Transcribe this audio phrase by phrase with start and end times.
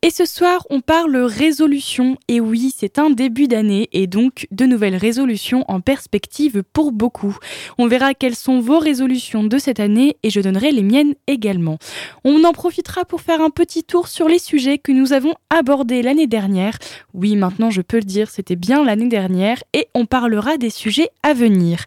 [0.00, 2.18] Et ce soir, on parle résolution.
[2.28, 7.36] Et oui, c'est un début d'année et donc de nouvelles résolutions en perspective pour beaucoup.
[7.78, 11.78] On verra quelles sont vos résolutions de cette année et je donnerai les miennes également.
[12.22, 16.02] On en profitera pour faire un petit tour sur les sujets que nous avons abordés
[16.02, 16.78] l'année dernière.
[17.12, 21.10] Oui, maintenant je peux le dire, c'était bien l'année dernière et on parlera des sujets
[21.24, 21.84] à venir.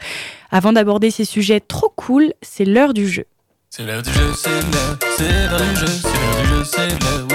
[0.51, 3.23] Avant d'aborder ces sujets trop cool, c'est l'heure du jeu.
[3.69, 6.89] C'est l'heure du jeu, c'est l'heure, c'est l'heure du jeu, c'est l'heure du jeu, c'est
[6.89, 7.30] l'heure,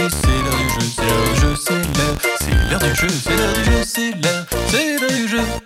[1.59, 5.29] c'est l'heure, c'est l'heure du jeu, c'est l'heure du jeu, c'est l'heure, c'est l'heure du
[5.29, 5.66] jeu.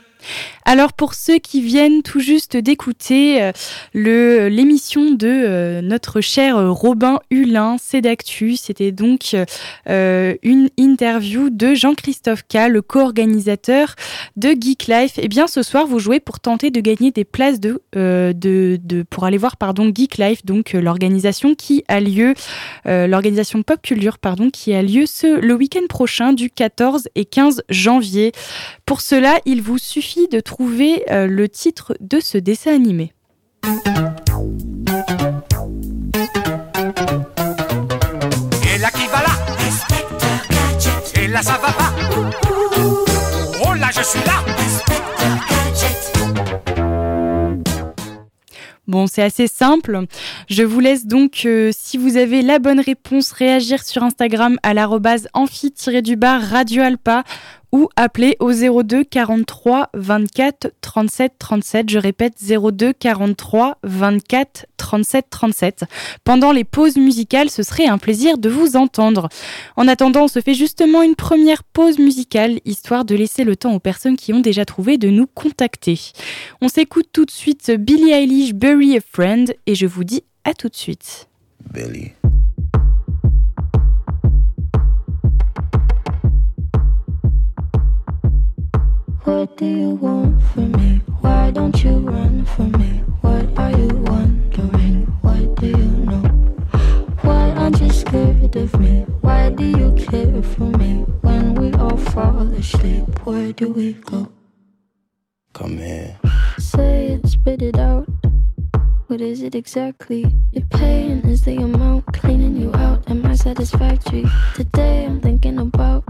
[0.70, 6.70] Alors pour ceux qui viennent tout juste d'écouter euh, l'émission de euh, notre cher euh,
[6.70, 9.34] Robin Hulin, c'est d'actu, c'était donc
[9.88, 13.96] une interview de Jean-Christophe K, le co-organisateur
[14.36, 15.18] de Geek Life.
[15.18, 17.82] Et eh bien ce soir vous jouez pour tenter de gagner des places de
[19.10, 22.34] pour aller voir pardon Geek Life, donc l'organisation qui a lieu
[22.84, 27.64] l'organisation Pop Culture pardon qui a lieu ce le week-end prochain du 14 et 15
[27.70, 28.30] janvier.
[28.86, 33.14] Pour cela, il vous suffit de trouver euh, le titre de ce dessin animé.
[33.64, 33.68] Et
[38.78, 39.30] là qui va là?
[41.16, 41.94] Et là ça va pas?
[43.64, 44.44] Oh là je suis là.
[48.86, 50.04] Bon, c'est assez simple.
[50.48, 54.74] Je vous laisse donc, euh, si vous avez la bonne réponse, réagir sur Instagram à
[54.74, 57.22] l'arrobase amphi-du-bar Radio Alpa
[57.72, 61.90] ou appeler au 02 43 24 37 37.
[61.90, 65.84] Je répète 02 43 24 37 37.
[66.24, 69.28] Pendant les pauses musicales, ce serait un plaisir de vous entendre.
[69.76, 73.74] En attendant, on se fait justement une première pause musicale, histoire de laisser le temps
[73.74, 75.98] aux personnes qui ont déjà trouvé de nous contacter.
[76.60, 80.54] On s'écoute tout de suite Billie Eilish, Bury a Friend, et je vous dis à
[80.54, 81.28] tout de suite.
[81.72, 82.12] Billy.
[89.24, 91.02] What do you want from me?
[91.20, 93.04] Why don't you run from me?
[93.20, 95.06] What are you wondering?
[95.20, 96.22] What do you know?
[97.20, 99.02] Why aren't you scared of me?
[99.20, 101.04] Why do you care for me?
[101.20, 104.32] When we all fall asleep, where do we go?
[105.52, 106.16] Come here.
[106.58, 108.08] Say it, spit it out.
[109.08, 110.34] What is it exactly?
[110.52, 113.10] Your pain is the amount cleaning you out.
[113.10, 114.24] Am I satisfactory?
[114.54, 116.04] Today I'm thinking about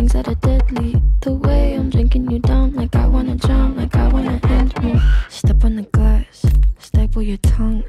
[0.00, 0.96] things that are deadly.
[1.20, 4.98] The way I'm drinking you down, like I wanna drown, like I wanna end me.
[5.28, 6.46] Step on the glass,
[6.78, 7.84] staple your tongue.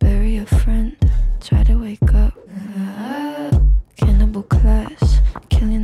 [0.00, 0.96] bury a friend,
[1.40, 2.34] try to wake up.
[3.96, 5.77] cannibal class, killing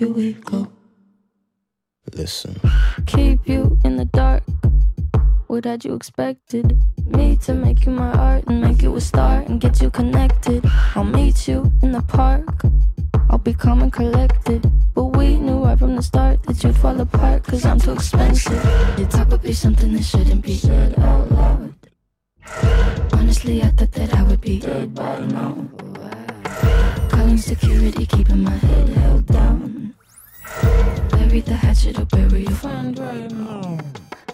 [0.00, 0.66] do we go?
[2.14, 2.58] Listen.
[3.04, 4.42] Keep you in the dark.
[5.46, 6.74] What had you expected?
[7.04, 10.64] Me to make you my art and make you a star and get you connected.
[10.94, 12.62] I'll meet you in the park.
[13.28, 14.64] I'll be calm and collected.
[14.94, 18.64] But we knew right from the start that you'd fall apart, cause I'm too expensive.
[18.98, 21.74] Your talk would be something that shouldn't be said out loud.
[23.12, 25.68] Honestly, I thought that I would be dead by now.
[27.10, 29.70] Calling security, keeping my head held down.
[31.10, 33.78] Bury the hatchet or bury your friend right now.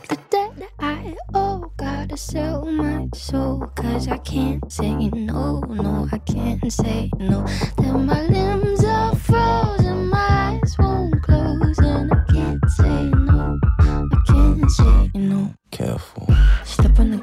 [0.09, 3.71] The debt I owe, gotta sell my soul.
[3.77, 7.47] Cause I can't say no, no, I can't say no.
[7.77, 11.79] Then my limbs are frozen, my eyes won't close.
[11.79, 15.55] And I can't say no, I can't say no.
[15.71, 16.29] Careful.
[16.65, 17.19] Step on the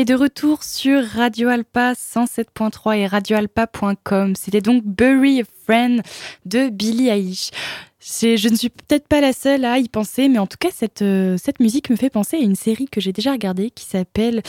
[0.00, 4.36] Et de retour sur Radio Alpa 107.3 et radioalpa.com.
[4.36, 6.02] C'était donc Bury a Friend
[6.46, 7.50] de Billie Eilish.
[8.10, 11.02] Je ne suis peut-être pas la seule à y penser, mais en tout cas, cette,
[11.02, 14.42] euh, musique me fait penser à une série que j'ai déjà regardée qui s'appelle,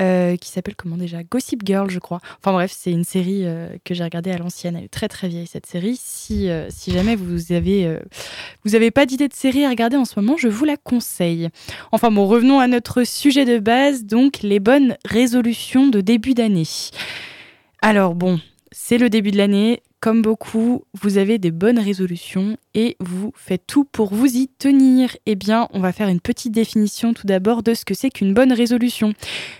[0.00, 1.22] euh, qui s'appelle comment déjà?
[1.22, 2.20] Gossip Girl, je crois.
[2.40, 4.74] Enfin bref, c'est une série euh, que j'ai regardée à l'ancienne.
[4.76, 5.96] Elle est très très vieille cette série.
[5.96, 6.48] Si,
[6.88, 7.98] jamais vous avez,
[8.64, 11.50] vous pas d'idée de série à regarder en ce moment, je vous la conseille.
[11.92, 16.66] Enfin bon, revenons à notre sujet de base, donc les bonnes résolutions de début d'année.
[17.80, 18.40] Alors bon,
[18.76, 19.82] c'est le début de l'année.
[20.00, 25.16] Comme beaucoup, vous avez des bonnes résolutions et vous faites tout pour vous y tenir.
[25.24, 28.34] Eh bien, on va faire une petite définition tout d'abord de ce que c'est qu'une
[28.34, 29.14] bonne résolution.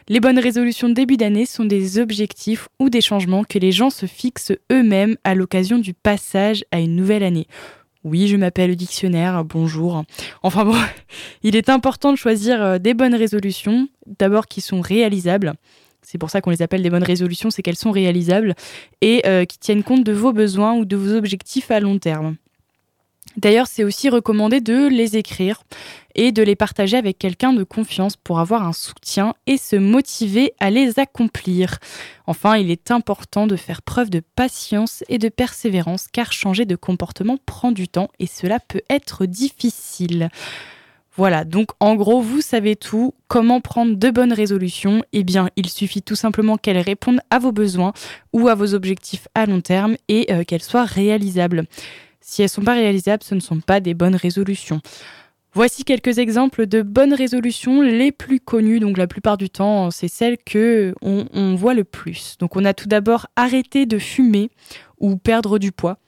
[0.08, 3.88] Les bonnes résolutions de début d'année sont des objectifs ou des changements que les gens
[3.88, 7.46] se fixent eux-mêmes à l'occasion du passage à une nouvelle année.
[8.02, 10.04] Oui, je m'appelle le dictionnaire, bonjour.
[10.42, 10.76] Enfin bon,
[11.42, 13.88] il est important de choisir euh, des bonnes résolutions,
[14.18, 15.54] d'abord qui sont réalisables.
[16.04, 18.54] C'est pour ça qu'on les appelle des bonnes résolutions, c'est qu'elles sont réalisables
[19.00, 22.36] et euh, qui tiennent compte de vos besoins ou de vos objectifs à long terme.
[23.36, 25.64] D'ailleurs, c'est aussi recommandé de les écrire
[26.14, 30.52] et de les partager avec quelqu'un de confiance pour avoir un soutien et se motiver
[30.60, 31.78] à les accomplir.
[32.26, 36.76] Enfin, il est important de faire preuve de patience et de persévérance car changer de
[36.76, 40.28] comportement prend du temps et cela peut être difficile.
[41.16, 43.14] Voilà, donc en gros, vous savez tout.
[43.28, 47.52] Comment prendre de bonnes résolutions Eh bien, il suffit tout simplement qu'elles répondent à vos
[47.52, 47.92] besoins
[48.32, 51.64] ou à vos objectifs à long terme et euh, qu'elles soient réalisables.
[52.20, 54.80] Si elles ne sont pas réalisables, ce ne sont pas des bonnes résolutions.
[55.52, 58.80] Voici quelques exemples de bonnes résolutions les plus connues.
[58.80, 62.36] Donc la plupart du temps, c'est celles que on, voit le plus.
[62.40, 64.50] Donc on a tout d'abord arrêter de fumer
[64.98, 65.98] ou perdre du poids.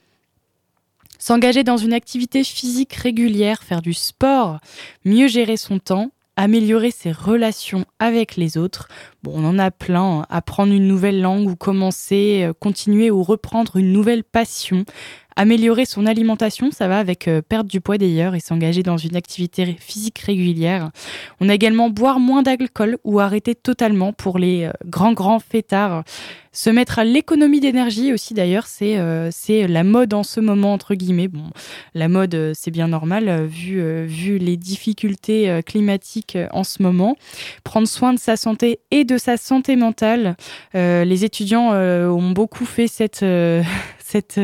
[1.19, 4.59] S'engager dans une activité physique régulière, faire du sport,
[5.05, 8.87] mieux gérer son temps, améliorer ses relations avec les autres.
[9.33, 10.25] On en a plein.
[10.29, 14.85] Apprendre une nouvelle langue ou commencer, euh, continuer ou reprendre une nouvelle passion.
[15.39, 19.15] Améliorer son alimentation, ça va avec euh, perdre du poids d'ailleurs et s'engager dans une
[19.15, 20.89] activité physique régulière.
[21.39, 26.03] On a également boire moins d'alcool ou arrêter totalement pour les euh, grands grands fêtards.
[26.51, 28.97] Se mettre à l'économie d'énergie aussi d'ailleurs, c'est
[29.67, 31.27] la mode en ce moment entre guillemets.
[31.27, 31.51] Bon,
[31.93, 37.15] la mode c'est bien normal vu vu les difficultés climatiques en ce moment.
[37.63, 40.35] Prendre soin de sa santé et de sa santé mentale.
[40.73, 43.25] les étudiants ont beaucoup fait cette
[43.99, 44.39] cette,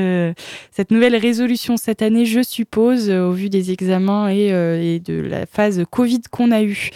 [0.72, 5.84] cette nouvelle résolution cette année, je suppose, au vu des examens et, de la phase
[5.90, 6.90] Covid qu'on a eue.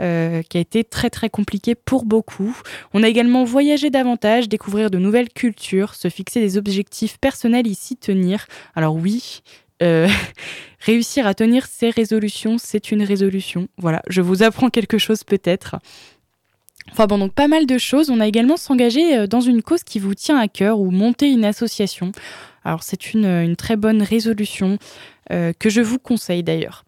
[0.00, 2.56] Euh, qui a été très très compliqué pour beaucoup.
[2.94, 7.74] On a également voyagé davantage, découvrir de nouvelles cultures, se fixer des objectifs personnels et
[7.74, 8.46] s'y tenir.
[8.76, 9.42] Alors oui,
[9.82, 10.06] euh,
[10.78, 13.66] réussir à tenir ses résolutions, c'est une résolution.
[13.76, 15.74] Voilà, je vous apprends quelque chose peut-être.
[16.92, 18.10] Enfin bon, donc pas mal de choses.
[18.10, 21.30] On a également s'engager euh, dans une cause qui vous tient à cœur ou monter
[21.30, 22.12] une association.
[22.64, 24.78] Alors c'est une, une, très bonne résolution
[25.30, 26.84] euh, que je vous conseille d'ailleurs.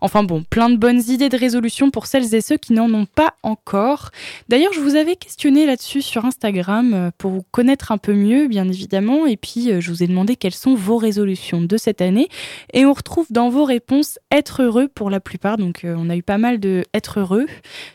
[0.00, 3.06] Enfin bon, plein de bonnes idées de résolution pour celles et ceux qui n'en ont
[3.06, 4.10] pas encore.
[4.48, 8.48] D'ailleurs, je vous avais questionné là-dessus sur Instagram euh, pour vous connaître un peu mieux,
[8.48, 12.00] bien évidemment, et puis euh, je vous ai demandé quelles sont vos résolutions de cette
[12.00, 12.28] année.
[12.72, 15.56] Et on retrouve dans vos réponses être heureux pour la plupart.
[15.56, 17.46] Donc euh, on a eu pas mal de être heureux.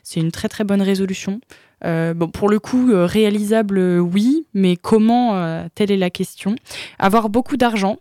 [0.04, 1.42] C'est une très très bonne résolution.
[1.84, 6.56] bon, pour le coup, réalisable, oui, mais comment Telle est la question.
[6.98, 7.98] Avoir beaucoup d'argent,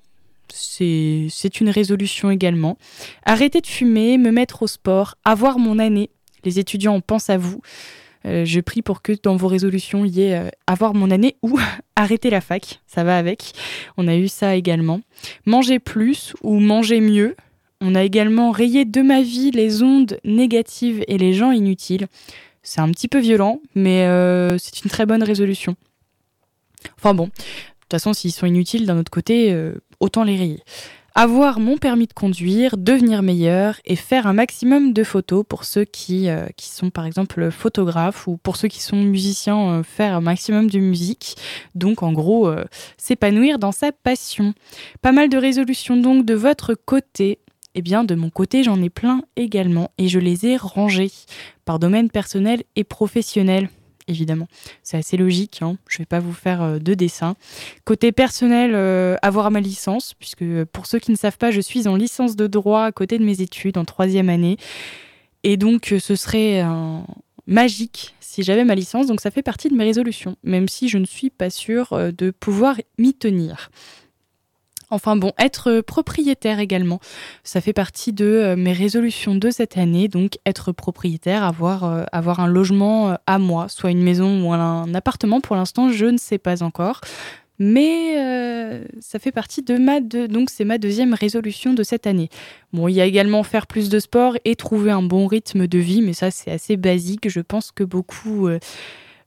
[0.52, 2.78] c'est une résolution également.
[3.25, 6.11] Arrêter de fumer, me mettre au sport, avoir mon année.
[6.45, 7.61] Les étudiants, on pense à vous.
[8.26, 11.37] Euh, je prie pour que dans vos résolutions, il y ait euh, avoir mon année
[11.43, 11.59] ou
[11.97, 12.81] arrêter la fac.
[12.87, 13.52] Ça va avec.
[13.97, 15.00] On a eu ça également.
[15.47, 17.37] Manger plus ou manger mieux.
[17.81, 22.09] On a également rayé de ma vie les ondes négatives et les gens inutiles.
[22.62, 25.76] C'est un petit peu violent, mais euh, c'est une très bonne résolution.
[26.97, 29.52] Enfin bon, de toute façon, s'ils sont inutiles, d'un autre côté,
[30.00, 30.62] autant les rayer.
[31.14, 35.85] Avoir mon permis de conduire, devenir meilleur et faire un maximum de photos pour ceux
[35.85, 40.14] qui, euh, qui sont par exemple photographes ou pour ceux qui sont musiciens, euh, faire
[40.14, 41.35] un maximum de musique.
[41.75, 42.64] Donc en gros, euh,
[42.99, 44.55] s'épanouir dans sa passion.
[45.02, 47.40] Pas mal de résolutions donc de votre côté.
[47.75, 51.11] Eh bien, de mon côté, j'en ai plein également et je les ai rangées
[51.64, 53.69] par domaine personnel et professionnel
[54.09, 54.49] évidemment.
[54.83, 55.77] C'est assez logique, hein.
[55.88, 57.37] je ne vais pas vous faire euh, de dessin.
[57.85, 61.61] Côté personnel, euh, avoir ma licence, puisque euh, pour ceux qui ne savent pas, je
[61.61, 64.57] suis en licence de droit à côté de mes études, en troisième année.
[65.45, 66.65] Et donc, ce serait
[67.47, 70.99] magique si j'avais ma licence, donc ça fait partie de mes résolutions, même si je
[70.99, 73.71] ne suis pas sûre de pouvoir m'y tenir.
[74.90, 77.00] Enfin bon, être propriétaire également,
[77.45, 82.04] ça fait partie de euh, mes résolutions de cette année, donc être propriétaire, avoir, euh,
[82.12, 86.38] un logement à moi, soit une maison ou un appartement, pour l'instant je ne sais
[86.38, 87.00] pas encore.
[87.59, 90.00] Mais euh, ça fait partie de ma
[90.78, 92.28] deuxième résolution de cette année.
[92.73, 95.78] Bon, il y a également faire plus de sport et trouver un bon rythme de
[95.78, 97.28] vie, mais ça c'est assez basique.
[97.28, 98.61] Je pense que beaucoup, euh,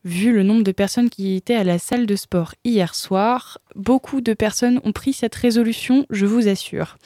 [0.03, 4.21] vu le nombre de personnes qui étaient à la salle de sport hier soir, beaucoup
[4.21, 6.97] de personnes ont pris cette résolution, je vous assure.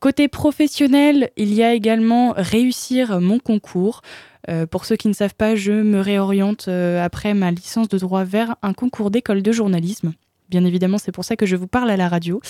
[0.00, 4.02] Côté professionnel, il y a également réussir mon concours.
[4.48, 8.24] Euh, pour ceux qui ne savent pas, je me réoriente après ma licence de droit
[8.24, 10.12] vers un concours d'école de journalisme.
[10.48, 12.40] Bien évidemment, c'est pour ça que je vous parle à la radio.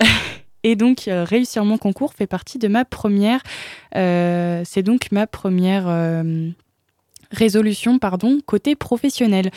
[0.62, 3.42] Et donc, euh, réussir mon concours fait partie de ma première.
[3.96, 6.50] Euh, c'est donc ma première euh,
[7.30, 9.50] résolution, pardon, côté professionnel.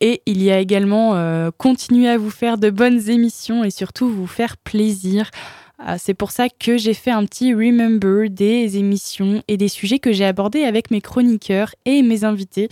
[0.00, 1.14] Et il y a également
[1.56, 5.30] continuer à vous faire de bonnes émissions et surtout vous faire plaisir.
[5.78, 9.98] Ah, c'est pour ça que j'ai fait un petit remember des émissions et des sujets
[9.98, 12.68] que j'ai abordés avec mes chroniqueurs et mes invités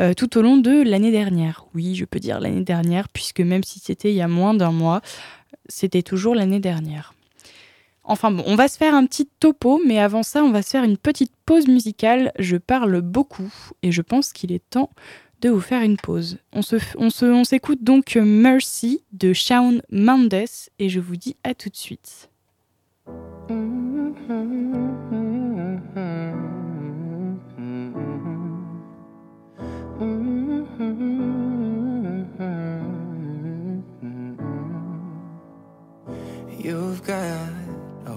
[0.00, 1.66] euh, tout au long de l'année dernière.
[1.74, 4.72] Oui, je peux dire l'année dernière, puisque même si c'était il y a moins d'un
[4.72, 5.02] mois,
[5.68, 7.12] c'était toujours l'année dernière.
[8.08, 10.70] Enfin bon, on va se faire un petit topo, mais avant ça, on va se
[10.70, 12.32] faire une petite pause musicale.
[12.38, 14.90] Je parle beaucoup et je pense qu'il est temps
[15.40, 16.38] de vous faire une pause.
[16.52, 20.46] On s'écoute donc Mercy de Shawn Mendes
[20.78, 22.30] et je vous dis à tout de suite.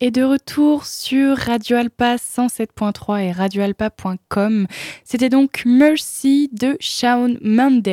[0.00, 4.66] est de retour sur Radio Alpa 107.3 et radioalpa.com.
[5.04, 7.88] C'était donc Mercy de Shawn Mendes.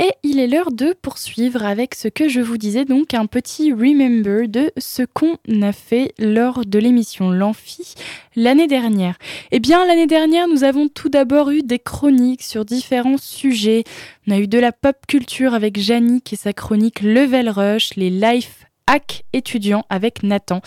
[0.00, 3.72] Et il est l'heure de poursuivre avec ce que je vous disais, donc un petit
[3.72, 7.94] remember de ce qu'on a fait lors de l'émission L'Amphi
[8.34, 9.16] l'année dernière.
[9.52, 13.84] Eh bien, l'année dernière, nous avons tout d'abord eu des chroniques sur différents sujets.
[14.26, 18.10] On a eu de la pop culture avec Jannick et sa chronique Level Rush, les
[18.10, 20.60] life hack étudiants avec Nathan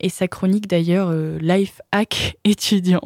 [0.00, 3.02] et sa chronique d'ailleurs euh, Life Hack étudiant.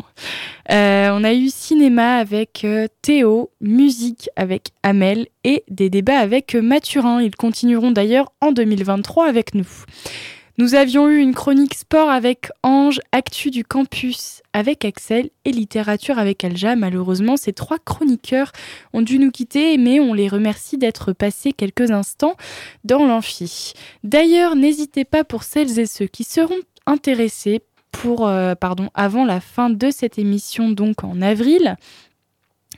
[0.71, 6.55] Euh, on a eu cinéma avec euh, Théo, musique avec Amel et des débats avec
[6.55, 7.23] Mathurin.
[7.23, 9.69] Ils continueront d'ailleurs en 2023 avec nous.
[10.59, 16.19] Nous avions eu une chronique sport avec Ange, Actu du campus avec Axel et littérature
[16.19, 16.77] avec Alja.
[16.77, 18.53] Malheureusement, ces trois chroniqueurs
[18.93, 22.37] ont dû nous quitter, mais on les remercie d'être passés quelques instants
[22.85, 23.73] dans l'amphi.
[24.05, 27.63] D'ailleurs, n'hésitez pas pour celles et ceux qui seront intéressés
[28.05, 28.55] euh,
[28.95, 31.77] avant la fin de cette émission, donc en avril.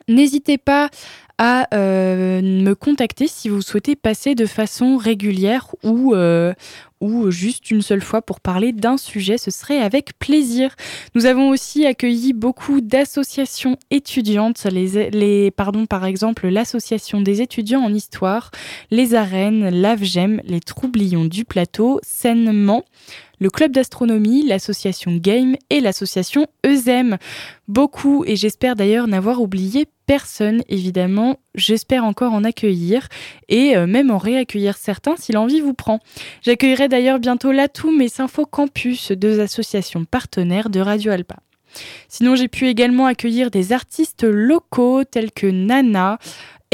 [0.09, 0.90] N'hésitez pas
[1.38, 6.55] à euh, me contacter si vous souhaitez passer de façon régulière ou, euh,
[7.00, 10.76] ou juste une seule fois pour parler d'un sujet, ce serait avec plaisir.
[11.14, 17.83] Nous avons aussi accueilli beaucoup d'associations étudiantes, les, les, pardon, par exemple l'association des étudiants
[17.83, 18.50] en histoire,
[18.91, 22.85] les arènes, l'AVGEM, les Troublions du plateau, sainement
[23.41, 27.19] le club d'astronomie, l'association Game et l'association EUSEM.
[27.69, 31.39] Beaucoup, et j'espère d'ailleurs n'avoir oublié personne, évidemment.
[31.55, 33.09] J'espère encore en accueillir
[33.49, 36.01] et euh, même en réaccueillir certains si l'envie vous prend.
[36.43, 41.37] J'accueillerai d'ailleurs bientôt l'Atoum et Sympho Campus, deux associations partenaires de Radio Alpa.
[42.09, 46.19] Sinon, j'ai pu également accueillir des artistes locaux tels que Nana,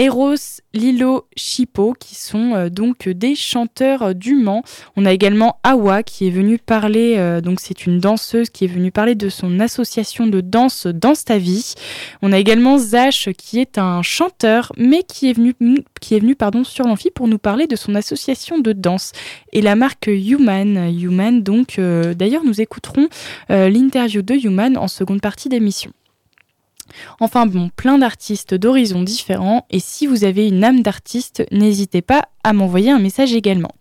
[0.00, 4.62] Eros, Lilo, Chipo, qui sont euh, donc des chanteurs du Mans.
[4.96, 8.68] On a également Awa qui est venue parler, euh, donc c'est une danseuse qui est
[8.68, 11.74] venue parler de son association de danse Danse ta vie.
[12.22, 15.54] On a également Zach qui est un chanteur, mais qui est venu,
[16.00, 16.18] qui
[16.64, 19.12] sur l'amphi pour nous parler de son association de danse
[19.52, 20.98] et la marque Human.
[20.98, 23.08] Human, donc euh, d'ailleurs nous écouterons
[23.50, 25.92] l'interview de Human en seconde partie d'émission.
[27.20, 32.28] Enfin bon, plein d'artistes d'horizons différents et si vous avez une âme d'artiste, n'hésitez pas
[32.44, 33.72] à m'envoyer un message également.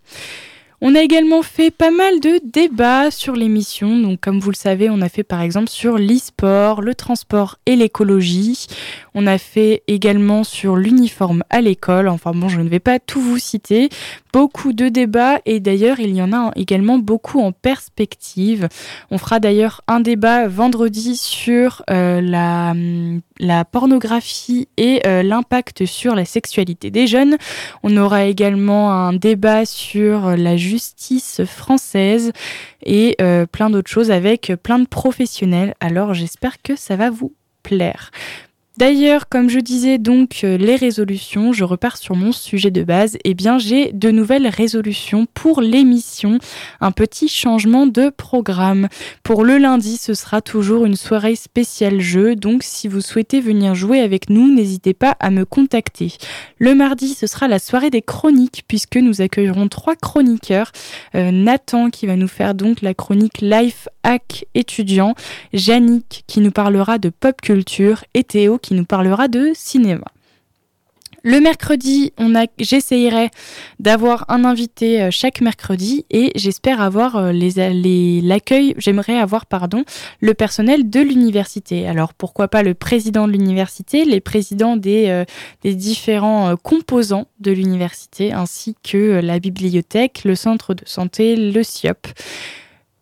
[0.82, 3.98] On a également fait pas mal de débats sur l'émission.
[3.98, 7.76] Donc, comme vous le savez, on a fait par exemple sur l'e-sport, le transport et
[7.76, 8.66] l'écologie.
[9.14, 12.08] On a fait également sur l'uniforme à l'école.
[12.08, 13.90] Enfin bon, je ne vais pas tout vous citer.
[14.32, 18.68] Beaucoup de débats et d'ailleurs, il y en a également beaucoup en perspective.
[19.10, 22.72] On fera d'ailleurs un débat vendredi sur euh, la,
[23.38, 27.36] la, pornographie et euh, l'impact sur la sexualité des jeunes.
[27.82, 30.69] On aura également un débat sur la justice
[31.44, 32.32] française
[32.84, 35.74] et euh, plein d'autres choses avec plein de professionnels.
[35.80, 38.10] Alors j'espère que ça va vous plaire.
[38.80, 43.18] D'ailleurs, comme je disais donc euh, les résolutions, je repars sur mon sujet de base.
[43.24, 46.38] Eh bien, j'ai de nouvelles résolutions pour l'émission,
[46.80, 48.88] un petit changement de programme.
[49.22, 53.74] Pour le lundi, ce sera toujours une soirée spéciale jeu, donc si vous souhaitez venir
[53.74, 56.14] jouer avec nous, n'hésitez pas à me contacter.
[56.56, 60.72] Le mardi, ce sera la soirée des chroniques, puisque nous accueillerons trois chroniqueurs.
[61.14, 65.14] Euh, Nathan qui va nous faire donc la chronique Life Hack étudiant,
[65.52, 70.06] Yannick qui nous parlera de pop culture et Théo qui nous parlera de cinéma.
[71.22, 73.28] Le mercredi, on a, j'essayerai
[73.78, 79.84] d'avoir un invité euh, chaque mercredi et j'espère avoir euh, les, l'accueil, j'aimerais avoir pardon,
[80.20, 81.86] le personnel de l'université.
[81.86, 85.24] Alors pourquoi pas le président de l'université, les présidents des, euh,
[85.62, 92.08] des différents composants de l'université ainsi que la bibliothèque, le centre de santé, le SIOP.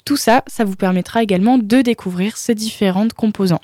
[0.05, 3.61] Tout ça, ça vous permettra également de découvrir ces différentes composants.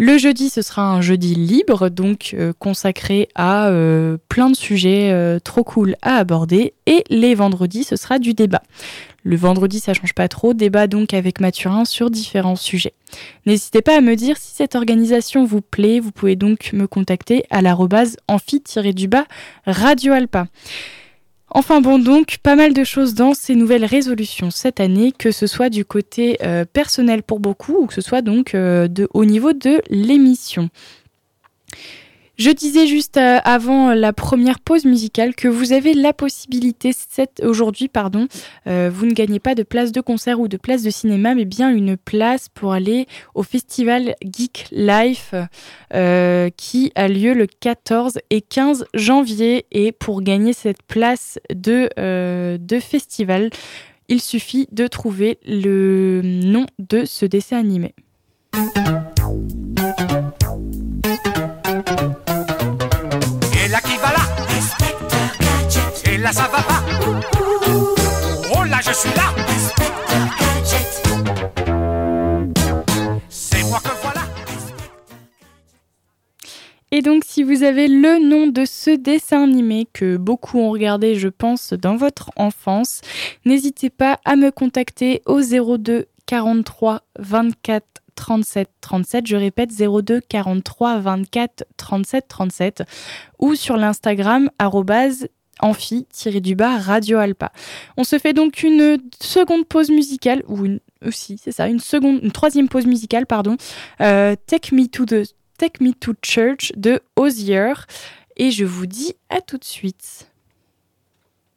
[0.00, 5.10] Le jeudi, ce sera un jeudi libre, donc euh, consacré à euh, plein de sujets
[5.10, 6.72] euh, trop cool à aborder.
[6.86, 8.62] Et les vendredis, ce sera du débat.
[9.24, 10.54] Le vendredi, ça change pas trop.
[10.54, 12.94] Débat donc avec Mathurin sur différents sujets.
[13.44, 15.98] N'hésitez pas à me dire si cette organisation vous plaît.
[15.98, 19.24] Vous pouvez donc me contacter à l'arrobase amphi-du-bas
[19.66, 20.46] Radio Alpa.
[21.50, 25.46] Enfin bon, donc pas mal de choses dans ces nouvelles résolutions cette année, que ce
[25.46, 29.24] soit du côté euh, personnel pour beaucoup ou que ce soit donc euh, de, au
[29.24, 30.68] niveau de l'émission.
[32.38, 36.92] Je disais juste euh, avant la première pause musicale que vous avez la possibilité
[37.42, 38.28] aujourd'hui, pardon,
[38.68, 41.44] euh, vous ne gagnez pas de place de concert ou de place de cinéma, mais
[41.44, 45.34] bien une place pour aller au festival Geek Life
[45.94, 49.66] euh, qui a lieu le 14 et 15 janvier.
[49.72, 51.88] Et pour gagner cette place de,
[52.56, 53.50] de festival,
[54.10, 57.94] Il suffit de trouver le nom de ce dessin animé.
[66.32, 66.82] Ça va pas.
[68.54, 69.34] Oh là je suis là.
[73.28, 74.20] C'est moi que voilà.
[76.90, 81.16] Et donc, si vous avez le nom de ce dessin animé que beaucoup ont regardé,
[81.16, 83.02] je pense, dans votre enfance,
[83.44, 89.26] n'hésitez pas à me contacter au 02 43 24 37 37.
[89.26, 92.82] Je répète 02 43 24 37 37
[93.38, 94.50] ou sur l'Instagram
[95.58, 97.52] arrobase amphi-du-bas Radio Alpa.
[97.96, 102.20] On se fait donc une seconde pause musicale ou une aussi, c'est ça, une seconde,
[102.22, 103.56] une troisième pause musicale, pardon.
[104.00, 107.72] Euh, Take Me to the Take Me to Church de Ozier.
[108.36, 110.28] Et je vous dis à tout de suite.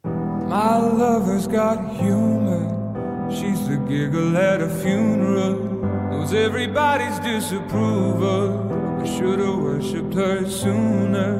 [0.03, 2.77] My lover's got humor.
[3.29, 5.55] She's the giggle at a funeral.
[6.09, 8.69] Knows everybody's disapproval.
[9.01, 11.39] I should've worshipped her sooner.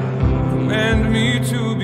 [0.71, 1.80] Command me to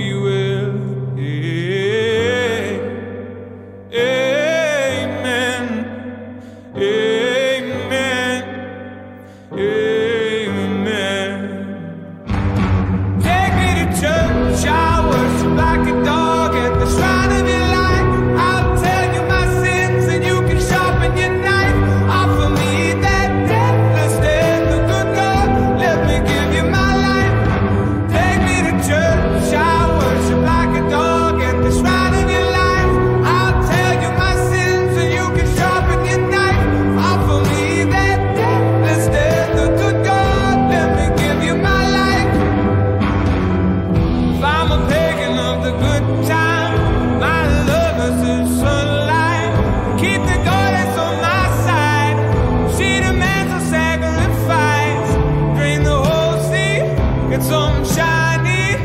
[58.25, 58.77] I need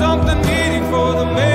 [0.00, 0.94] something meaningful.
[0.94, 1.53] for the man.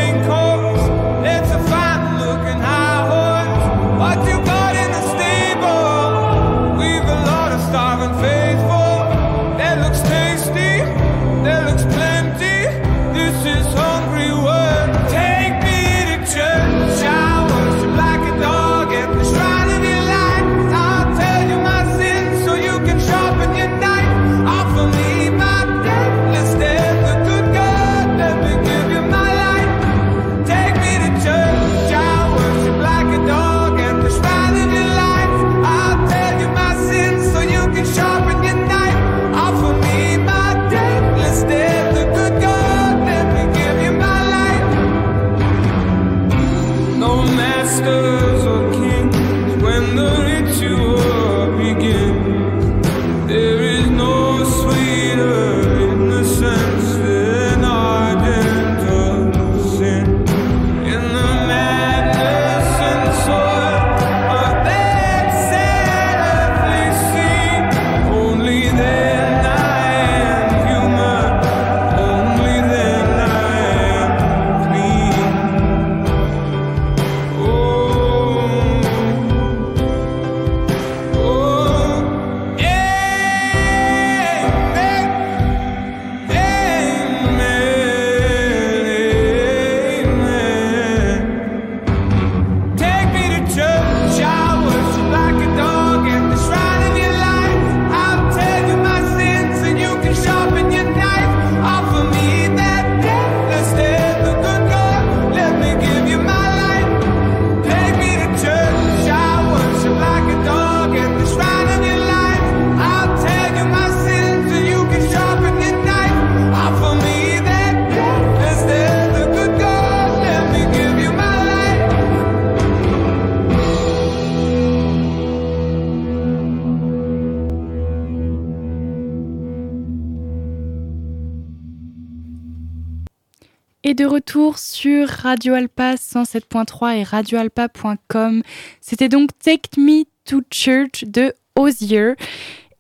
[135.10, 138.42] Radio Alpa 107.3 et radioalpa.com.
[138.82, 142.14] C'était donc Take Me to Church de Ozier.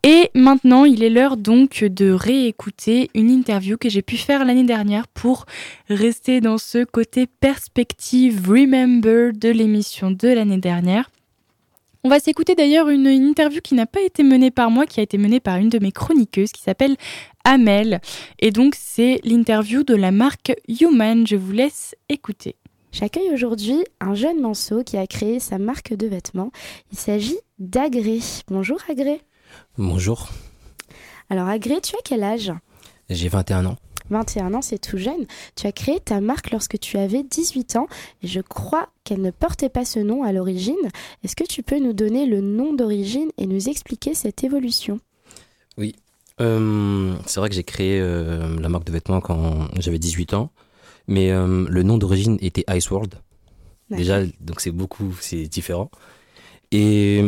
[0.03, 4.63] Et maintenant, il est l'heure donc de réécouter une interview que j'ai pu faire l'année
[4.63, 5.45] dernière pour
[5.89, 11.09] rester dans ce côté perspective Remember de l'émission de l'année dernière.
[12.05, 15.03] On va s'écouter d'ailleurs une interview qui n'a pas été menée par moi, qui a
[15.03, 16.95] été menée par une de mes chroniqueuses qui s'appelle
[17.43, 18.01] Amel.
[18.39, 21.25] Et donc c'est l'interview de la marque Human.
[21.25, 22.55] Je vous laisse écouter.
[22.91, 26.51] J'accueille aujourd'hui un jeune manceau qui a créé sa marque de vêtements.
[26.91, 28.19] Il s'agit d'Agré.
[28.47, 29.21] Bonjour Agré.
[29.77, 30.29] Bonjour,
[31.29, 32.51] Alors Agré, tu as quel âge?
[33.09, 33.77] J'ai 21 ans.
[34.09, 35.25] 21 ans, c'est tout jeune.
[35.55, 37.87] Tu as créé ta marque lorsque tu avais 18 ans
[38.23, 40.75] et je crois qu'elle ne portait pas ce nom à l'origine.
[41.23, 44.99] Est-ce que tu peux nous donner le nom d'origine et nous expliquer cette évolution?
[46.41, 50.51] Euh, c'est vrai que j'ai créé euh, la marque de vêtements quand j'avais 18 ans,
[51.07, 53.15] mais euh, le nom d'origine était Ice World.
[53.89, 55.89] Déjà, donc c'est beaucoup, c'est différent.
[56.71, 57.23] Et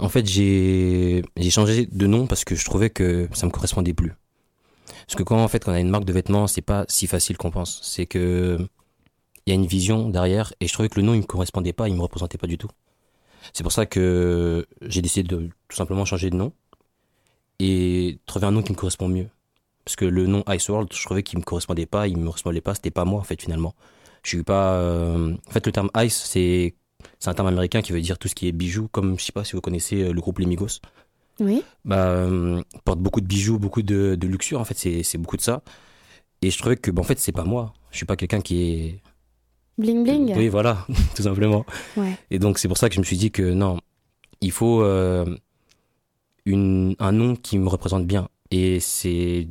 [0.00, 3.94] en fait, j'ai j'ai changé de nom parce que je trouvais que ça me correspondait
[3.94, 4.12] plus.
[5.06, 7.06] Parce que quand en fait, quand on a une marque de vêtements, c'est pas si
[7.06, 7.80] facile qu'on pense.
[7.82, 8.58] C'est que
[9.46, 11.72] il y a une vision derrière, et je trouvais que le nom il me correspondait
[11.72, 12.68] pas, il me représentait pas du tout.
[13.54, 16.52] C'est pour ça que j'ai décidé de tout simplement changer de nom
[17.58, 19.28] et trouver un nom qui me correspond mieux.
[19.84, 22.60] Parce que le nom Ice World, je trouvais qu'il me correspondait pas, il me correspondait
[22.60, 23.74] pas, c'était pas moi en fait finalement.
[24.24, 24.74] Je suis pas.
[24.74, 26.74] euh, En fait, le terme Ice, c'est
[27.20, 29.32] c'est un terme américain qui veut dire tout ce qui est bijoux, comme je sais
[29.32, 30.80] pas si vous connaissez euh, le groupe Les Migos.
[31.38, 31.62] Oui.
[31.84, 35.36] Bah, euh, porte beaucoup de bijoux, beaucoup de, de luxure en fait, c'est c'est beaucoup
[35.36, 35.62] de ça.
[36.42, 37.72] Et je trouvais que bah, en fait c'est pas moi.
[37.92, 39.02] Je suis pas quelqu'un qui est.
[39.78, 41.64] Bling bling Oui, voilà, tout simplement.
[41.96, 42.18] Ouais.
[42.30, 43.78] Et donc c'est pour ça que je me suis dit que non,
[44.40, 45.26] il faut euh,
[46.46, 48.28] une, un nom qui me représente bien.
[48.50, 49.48] Et c'est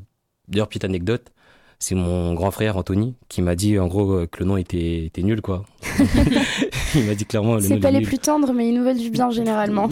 [0.48, 1.32] d'ailleurs petite anecdote,
[1.80, 5.22] c'est mon grand frère Anthony qui m'a dit en gros que le nom était, était
[5.22, 5.66] nul quoi.
[6.96, 8.08] il m'a dit clairement le nom C'est pas les nul.
[8.08, 9.90] plus tendres, mais ils nous veulent du bien généralement.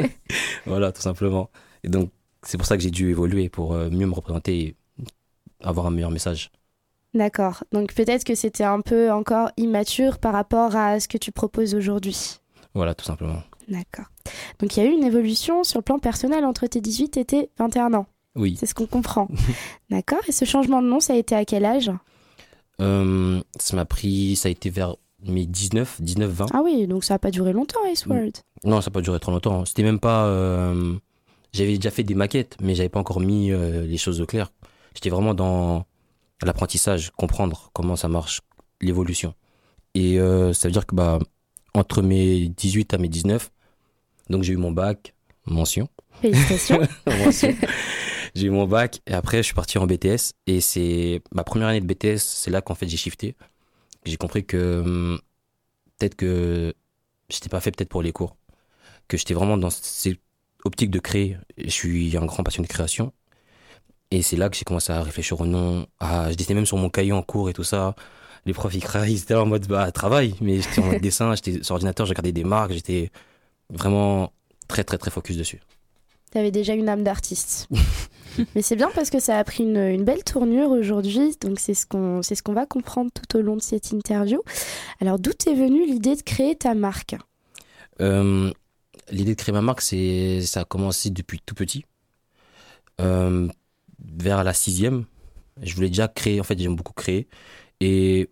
[0.66, 1.50] voilà, tout simplement.
[1.82, 2.10] Et donc
[2.42, 4.76] c'est pour ça que j'ai dû évoluer pour euh, mieux me représenter et
[5.62, 6.50] avoir un meilleur message.
[7.14, 7.64] D'accord.
[7.72, 11.74] Donc peut-être que c'était un peu encore immature par rapport à ce que tu proposes
[11.74, 12.38] aujourd'hui.
[12.74, 13.42] Voilà, tout simplement.
[13.68, 14.06] D'accord.
[14.60, 17.24] Donc il y a eu une évolution sur le plan personnel entre tes 18 et
[17.24, 18.06] tes 21 ans.
[18.34, 18.56] Oui.
[18.58, 19.28] C'est ce qu'on comprend.
[19.90, 20.20] D'accord.
[20.28, 21.90] Et ce changement de nom, ça a été à quel âge?
[22.80, 26.46] Euh, ça m'a pris, ça a été vers mes 19, 19, 20.
[26.54, 28.36] Ah oui, donc ça n'a pas duré longtemps, Ice World.
[28.64, 29.64] Non, ça n'a pas duré trop longtemps.
[29.64, 30.26] C'était même pas.
[30.26, 30.94] euh,
[31.52, 34.52] J'avais déjà fait des maquettes, mais j'avais pas encore mis euh, les choses au clair.
[34.94, 35.84] J'étais vraiment dans
[36.44, 38.40] l'apprentissage, comprendre comment ça marche,
[38.80, 39.34] l'évolution.
[39.94, 41.18] Et euh, ça veut dire que bah,
[41.74, 43.50] entre mes 18 à mes 19,
[44.28, 45.14] donc j'ai eu mon bac,
[45.46, 45.88] mention.
[46.20, 46.80] Félicitations.
[47.06, 47.54] mention.
[48.34, 50.32] j'ai eu mon bac et après je suis parti en BTS.
[50.46, 53.34] Et c'est ma première année de BTS, c'est là qu'en fait j'ai shifté.
[54.04, 55.20] J'ai compris que hum,
[55.98, 56.74] peut-être que
[57.28, 58.36] j'étais pas fait peut-être pour les cours.
[59.08, 60.18] Que j'étais vraiment dans cette
[60.64, 61.36] optique de créer.
[61.56, 63.12] Je suis un grand passionné de création.
[64.10, 65.86] Et c'est là que j'ai commencé à réfléchir au nom.
[66.00, 67.94] À, je dessinais même sur mon cahier en cours et tout ça.
[68.46, 70.34] Les profs, ils, ils étaient en mode bah, travail.
[70.40, 73.10] Mais j'étais en mode dessin, j'étais sur ordinateur, je regardais des marques, j'étais
[73.70, 74.32] vraiment
[74.68, 75.60] très, très, très focus dessus.
[76.30, 77.68] T'avais déjà une âme d'artiste.
[78.54, 81.74] Mais c'est bien parce que ça a pris une, une belle tournure aujourd'hui, donc c'est
[81.74, 84.42] ce qu'on ce qu'on va comprendre tout au long de cette interview.
[85.00, 87.16] Alors d'où t'es venue l'idée de créer ta marque?
[88.00, 88.52] Euh,
[89.10, 91.84] L'idée de créer ma marque, c'est ça a commencé depuis tout petit.
[93.00, 93.48] Euh,
[94.04, 95.04] vers la sixième,
[95.62, 96.40] je voulais déjà créer.
[96.40, 97.26] En fait, j'aime beaucoup créer.
[97.80, 98.28] Et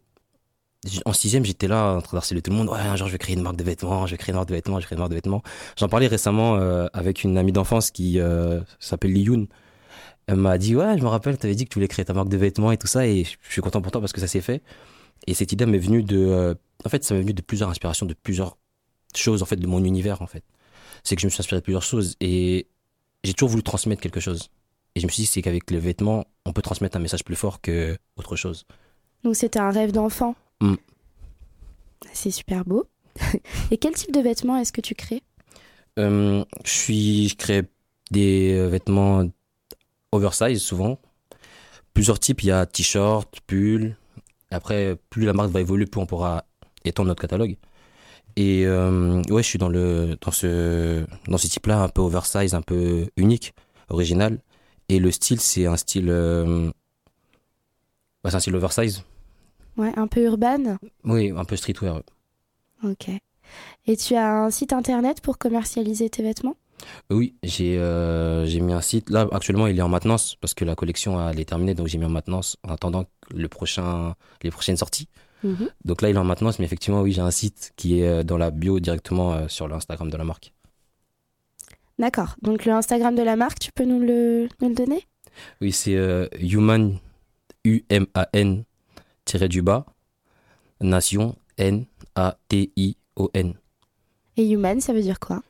[1.04, 2.68] en sixième, j'étais là en train d'harceler tout le monde.
[2.68, 4.06] Ouais, un jour, je vais créer une marque de vêtements.
[4.06, 4.78] Je vais créer une marque de vêtements.
[4.78, 5.42] Je vais créer une marque de vêtements.
[5.78, 9.46] J'en parlais récemment euh, avec une amie d'enfance qui euh, s'appelle Liyun.
[10.26, 12.12] Elle m'a dit ouais, je me rappelle, tu avais dit que tu voulais créer ta
[12.12, 13.06] marque de vêtements et tout ça.
[13.06, 14.62] Et je suis content pour toi parce que ça s'est fait.
[15.26, 18.06] Et cette idée m'est venue de, euh, en fait, ça m'est venu de plusieurs inspirations,
[18.06, 18.56] de plusieurs
[19.14, 20.44] choses en fait de mon univers en fait.
[21.04, 22.66] C'est que je me suis inspiré de plusieurs choses et
[23.24, 24.50] j'ai toujours voulu transmettre quelque chose.
[24.94, 27.36] Et je me suis dit c'est qu'avec les vêtements, on peut transmettre un message plus
[27.36, 28.66] fort que autre chose.
[29.24, 30.34] Donc c'était un rêve d'enfant.
[30.60, 30.74] Mm.
[32.12, 32.86] C'est super beau.
[33.70, 35.22] Et quel type de vêtements est-ce que tu crées?
[35.98, 37.62] Euh, je suis, je crée
[38.10, 39.24] des euh, vêtements
[40.12, 40.98] oversize souvent.
[41.94, 43.96] Plusieurs types, il y a t-shirt, pull.
[44.50, 46.44] Après, plus la marque va évoluer, plus on pourra
[46.84, 47.56] étendre notre catalogue.
[48.36, 52.54] Et euh, ouais, je suis dans le dans ce dans ce type-là, un peu oversize,
[52.54, 53.54] un peu unique,
[53.88, 54.38] original.
[54.88, 56.70] Et le style, c'est un style, euh,
[58.22, 59.02] bah, c'est un style oversize.
[59.76, 60.78] Ouais, un peu urbaine?
[61.04, 62.02] Oui, un peu streetwear.
[62.82, 63.08] Ok.
[63.86, 66.56] Et tu as un site internet pour commercialiser tes vêtements?
[67.10, 69.10] Oui, j'ai euh, j'ai mis un site.
[69.10, 71.98] Là, actuellement, il est en maintenance parce que la collection elle est terminée, donc j'ai
[71.98, 75.08] mis en maintenance en attendant le prochain, les prochaines sorties.
[75.42, 75.68] Mhm.
[75.84, 78.22] Donc là, il est en maintenance, mais effectivement, oui, j'ai un site qui est euh,
[78.22, 80.52] dans la bio directement euh, sur l'Instagram de la marque.
[81.98, 82.36] D'accord.
[82.42, 85.06] Donc le Instagram de la marque, tu peux nous le, nous le donner?
[85.60, 86.98] Oui, c'est euh, Human,
[87.64, 88.64] U-M-A-N,
[89.26, 89.84] tiré du bas,
[90.80, 91.94] Nation, N-A-T-I-O-N.
[94.38, 95.42] Et human, ça veut dire quoi?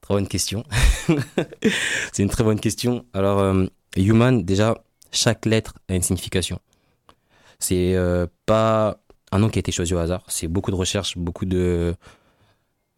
[0.00, 0.64] Très bonne question.
[2.12, 3.04] c'est une très bonne question.
[3.12, 6.58] Alors, euh, human, déjà, chaque lettre a une signification.
[7.58, 8.98] C'est euh, pas
[9.32, 10.24] un nom qui a été choisi au hasard.
[10.28, 11.94] C'est beaucoup de recherche, beaucoup de,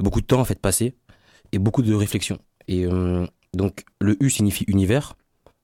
[0.00, 0.94] beaucoup de temps en fait passé
[1.52, 2.38] et beaucoup de réflexion.
[2.66, 5.14] Et euh, donc, le U signifie univers,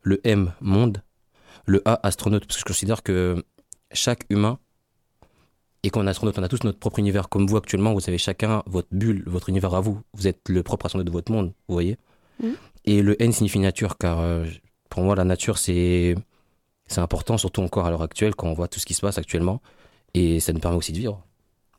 [0.02, 1.02] le M monde,
[1.66, 3.44] le A astronaute, parce que je considère que
[3.94, 4.58] chaque humain
[5.82, 7.28] et qu'on est astronaute, on a tous notre propre univers.
[7.28, 10.00] Comme vous actuellement, vous avez chacun votre bulle, votre univers à vous.
[10.14, 11.96] Vous êtes le propre astronaute de votre monde, vous voyez.
[12.42, 12.54] Mhm.
[12.84, 14.44] Et le N signifie nature, car euh,
[14.90, 16.14] pour moi, la nature, c'est
[16.88, 19.18] c'est important, surtout encore à l'heure actuelle, quand on voit tout ce qui se passe
[19.18, 19.60] actuellement.
[20.14, 21.24] Et ça nous permet aussi de vivre.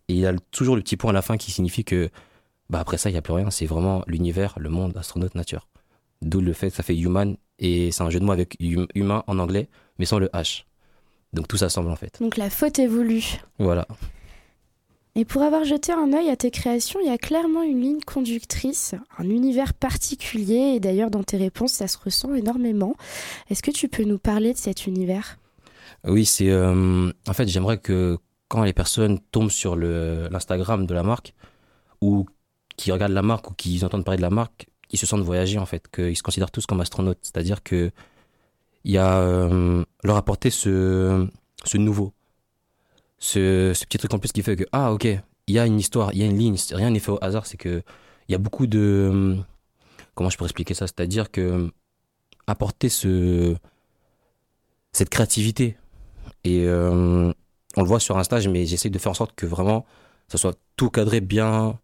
[0.08, 2.10] Et il y a toujours le petit point à la fin qui signifie que,
[2.70, 3.50] bah après ça, il n'y a plus rien.
[3.52, 5.68] C'est vraiment l'univers, le monde, astronaute, nature.
[6.22, 8.88] D'où le fait que ça fait human, et c'est un jeu de mots avec hum-
[8.96, 10.64] humain en anglais, mais sans le H.
[11.34, 12.18] Donc tout ça semble en fait.
[12.22, 13.40] Donc la faute est voulue.
[13.60, 13.88] Voilà.
[15.16, 18.02] Et pour avoir jeté un œil à tes créations, il y a clairement une ligne
[18.02, 22.96] conductrice, un univers particulier, et d'ailleurs dans tes réponses, ça se ressent énormément.
[23.50, 25.38] Est-ce que tu peux nous parler de cet univers?
[26.06, 26.50] Oui, c'est.
[26.50, 28.18] euh, en fait, j'aimerais que
[28.48, 31.34] quand les personnes tombent sur l'Instagram de la marque
[32.02, 32.26] ou
[32.76, 35.60] qui regardent la marque ou qui entendent parler de la marque, ils se sentent voyager
[35.60, 37.20] en fait, qu'ils se considèrent tous comme astronautes.
[37.22, 37.92] C'est-à-dire que
[38.84, 41.28] il y a euh, leur apporter ce
[41.66, 42.14] ce nouveau,
[43.18, 46.14] ce, petit truc en plus qui fait que ah ok, il y a une histoire,
[46.14, 47.46] il y a une ligne, rien n'est fait au hasard.
[47.46, 47.84] C'est que
[48.28, 49.38] il y a beaucoup de
[50.16, 51.72] comment je pourrais expliquer ça, c'est-à-dire que
[52.48, 53.56] apporter ce
[54.92, 55.78] cette créativité
[56.44, 57.32] et euh,
[57.76, 59.86] on le voit sur Insta, mais j'essaie de faire en sorte que vraiment
[60.28, 61.80] ça soit tout cadré bien,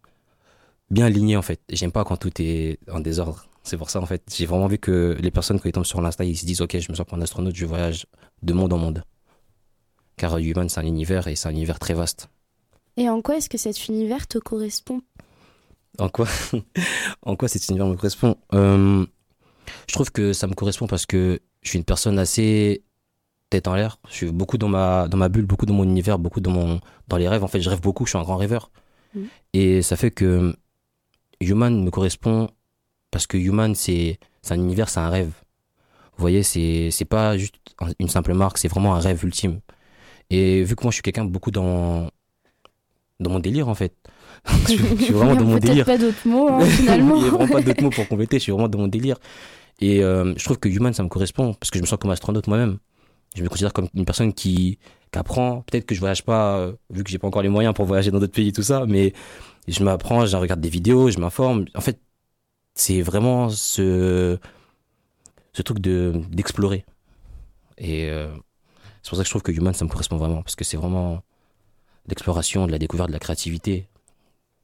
[0.90, 1.60] bien aligné en fait.
[1.70, 3.49] J'aime pas quand tout est en désordre.
[3.70, 4.24] C'est pour ça en fait.
[4.36, 6.76] J'ai vraiment vu que les personnes quand ils tombent sur l'Insta, ils se disent ok,
[6.80, 8.04] je me sens pour un astronaute, je voyage
[8.42, 9.04] de monde en monde.
[10.16, 12.28] Car Human c'est un univers et c'est un univers très vaste.
[12.96, 15.02] Et en quoi est-ce que cet univers te correspond?
[16.00, 16.26] En quoi,
[17.22, 18.34] en quoi cet univers me correspond?
[18.54, 19.06] Euh,
[19.86, 22.82] Je trouve que ça me correspond parce que je suis une personne assez
[23.50, 24.00] tête en l'air.
[24.08, 26.80] Je suis beaucoup dans ma, dans ma bulle, beaucoup dans mon univers, beaucoup dans, mon,
[27.06, 27.44] dans les rêves.
[27.44, 28.72] En fait, je rêve beaucoup, je suis un grand rêveur.
[29.14, 29.28] Mhm.
[29.52, 30.56] Et ça fait que
[31.40, 32.50] Human me correspond
[33.10, 34.18] parce que Human, c'est
[34.50, 35.32] un univers, c'est un rêve.
[36.16, 39.60] Vous voyez, c'est pas juste un- une simple marque, c'est vraiment un rêve ultime.
[40.30, 42.08] Et vu que moi, je suis quelqu'un beaucoup dans,
[43.18, 43.94] dans mon délire, en fait.
[44.46, 45.84] je, suis- je suis vraiment Il a dans mon délire.
[45.84, 47.16] pas d'autres mots, hein, finalement.
[47.16, 49.16] Il n'y a vraiment pas d'autres mots pour compléter, je suis vraiment dans mon délire.
[49.80, 52.10] Et euh, je trouve que Human, ça me correspond, parce que je me sens comme
[52.10, 52.78] astronaute moi-même.
[53.36, 54.78] Je me considère comme une personne qui,
[55.12, 55.62] qui apprend.
[55.62, 58.10] Peut-être que je voyage pas, euh, vu que j'ai pas encore les moyens pour voyager
[58.10, 59.12] dans d'autres pays et tout ça, mais
[59.68, 61.64] je m'apprends, je regarde des vidéos, je m'informe.
[61.74, 62.00] En fait,
[62.80, 64.38] c'est vraiment ce,
[65.52, 66.84] ce truc de d'explorer.
[67.76, 68.34] Et euh,
[69.02, 70.76] c'est pour ça que je trouve que Human, ça me correspond vraiment, parce que c'est
[70.78, 71.22] vraiment
[72.06, 73.86] l'exploration, de la découverte, de la créativité.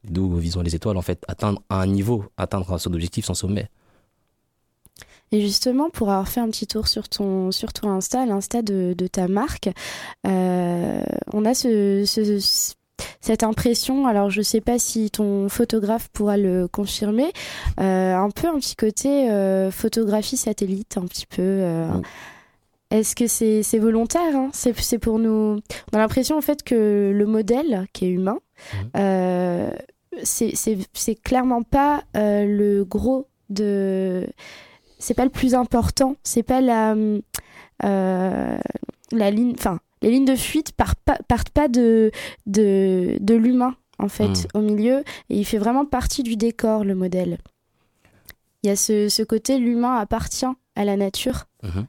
[0.04, 3.68] D'où visons les étoiles, en fait, atteindre un niveau, atteindre son objectif, son sommet.
[5.32, 8.94] Et justement, pour avoir fait un petit tour sur ton, sur ton Insta, l'Insta de,
[8.96, 9.68] de ta marque,
[10.26, 11.02] euh,
[11.32, 12.04] on a ce-
[13.20, 17.32] cette impression, alors je sais pas si ton photographe pourra le confirmer,
[17.80, 21.42] euh, un peu un petit côté euh, photographie satellite, un petit peu.
[21.42, 21.88] euh.
[22.92, 24.50] Est-ce que c'est volontaire hein?
[24.52, 25.58] C'est pour nous.
[25.92, 28.38] On a l'impression en fait que le modèle, qui est humain,
[30.22, 34.26] c'est- clairement pas le gros de
[34.98, 36.94] c'est pas le plus important, c'est pas la
[37.82, 42.10] la ligne, enfin les lignes de fuite partent pas, partent pas de
[42.46, 44.46] de, de l'humain en fait Mm.
[44.58, 44.98] au milieu
[45.30, 47.38] et il fait vraiment partie du décor le modèle.
[48.62, 51.44] Il y a ce, ce côté l'humain appartient à la nature.
[51.62, 51.86] Mhm.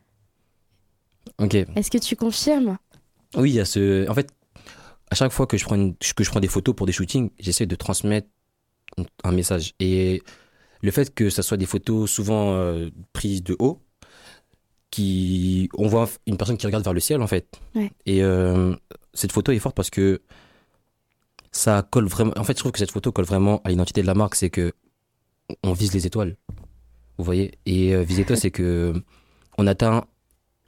[1.40, 1.56] Ok.
[1.56, 2.78] Est-ce que tu confirmes?
[3.36, 4.08] Oui, il y a ce.
[4.10, 4.30] En fait,
[5.12, 7.30] à chaque fois que je prends, une- que je prends des photos pour des shootings,
[7.40, 8.28] j'essaie de transmettre
[9.24, 9.74] un message.
[9.80, 10.24] Et
[10.82, 13.82] le fait que ça soit des photos souvent euh, prises de haut,
[14.92, 17.60] qui on voit une personne qui regarde vers le ciel en fait.
[17.76, 17.92] Ouais.
[18.06, 18.76] Et euh,
[19.14, 20.22] cette photo est forte parce que
[21.52, 22.34] ça colle vraiment.
[22.38, 24.50] En fait, je trouve que cette photo colle vraiment à l'identité de la marque, c'est
[24.50, 24.74] que
[25.64, 26.36] on vise les étoiles.
[27.18, 27.54] Vous voyez?
[27.66, 28.94] Et euh, viser étoiles, c'est que
[29.58, 30.06] on atteint.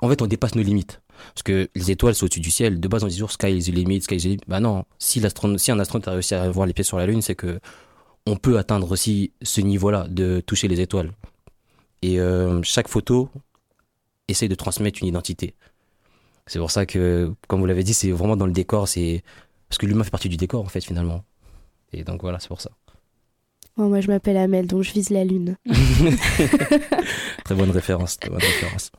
[0.02, 1.02] En fait, on dépasse nos limites.
[1.34, 2.80] Parce que les étoiles, c'est au-dessus du ciel.
[2.80, 4.42] De base, on dit toujours sky is the limit, sky is the limit.
[4.48, 5.22] Bah non, si,
[5.58, 7.60] si un astronaute a réussi à voir les pieds sur la Lune, c'est que
[8.26, 11.12] on peut atteindre aussi ce niveau-là de toucher les étoiles.
[12.02, 13.30] Et euh, chaque photo
[14.32, 15.56] essaye de transmettre une identité.
[16.48, 19.24] C'est pour ça que, comme vous l'avez dit, c'est vraiment dans le décor, c'est
[19.70, 21.24] parce que l'humain fait partie du décor en fait finalement.
[21.94, 22.72] Et donc voilà, c'est pour ça.
[23.78, 25.56] Bon, moi, je m'appelle Amel, donc je vise la lune.
[27.46, 28.92] Très bonne référence, très bonne référence.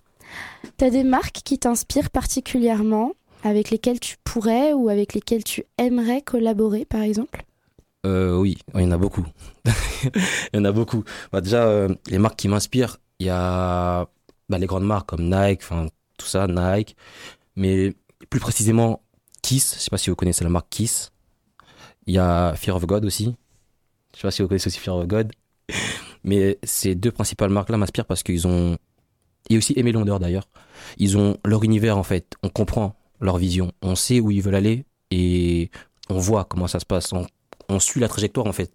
[0.77, 3.13] T'as des marques qui t'inspirent particulièrement,
[3.43, 7.45] avec lesquelles tu pourrais ou avec lesquelles tu aimerais collaborer, par exemple?
[8.07, 9.27] Euh, oui, il y en a beaucoup.
[10.05, 10.11] il
[10.55, 11.05] y en a beaucoup.
[11.33, 14.09] Bah, déjà, euh, les marques qui m'inspirent, il y a
[14.51, 15.87] bah, les grandes marques comme Nike, enfin
[16.19, 16.97] tout ça, Nike.
[17.57, 17.95] Mais
[18.29, 19.03] plus précisément,
[19.43, 19.75] Kiss.
[19.77, 21.13] Je sais pas si vous connaissez la marque Kiss.
[22.07, 23.35] Il y a Fear of God aussi.
[24.13, 25.33] Je sais pas si vous connaissez aussi Fear of God.
[26.25, 28.77] Mais ces deux principales marques-là m'inspirent parce qu'ils ont.
[29.49, 30.49] Et aussi Aimé Londeur d'ailleurs.
[30.99, 32.35] Ils ont leur univers en fait.
[32.43, 33.73] On comprend leur vision.
[33.83, 35.71] On sait où ils veulent aller et
[36.09, 37.13] on voit comment ça se passe.
[37.13, 37.27] On,
[37.69, 38.73] on suit la trajectoire en fait.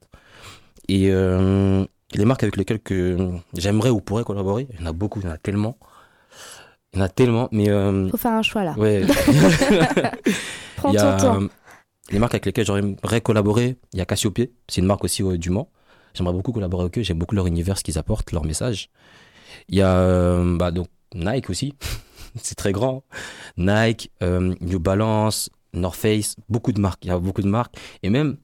[0.87, 1.85] Et euh,
[2.15, 3.17] les marques avec lesquelles que
[3.55, 5.77] j'aimerais ou pourrais collaborer, il y en a beaucoup, il y en a tellement.
[6.93, 7.69] Il y en a tellement, mais.
[7.69, 8.73] euh, Faut faire un choix là.
[8.77, 9.03] ouais.
[10.77, 11.41] Prends Il y ton a temps.
[11.41, 11.47] euh,
[12.11, 13.77] les marques avec lesquelles j'aimerais collaborer.
[13.93, 15.69] Il y a Cassiope, c'est une marque aussi euh, du Mans.
[16.13, 17.01] J'aimerais beaucoup collaborer avec eux.
[17.03, 18.89] J'aime beaucoup leur univers, ce qu'ils apportent, leur message.
[19.67, 21.73] Il y a euh, bah, donc Nike aussi.
[22.41, 23.03] c'est très grand.
[23.57, 27.03] Nike, euh, New Balance, North Face, beaucoup de marques.
[27.03, 27.75] Il y a beaucoup de marques.
[28.03, 28.37] Et même,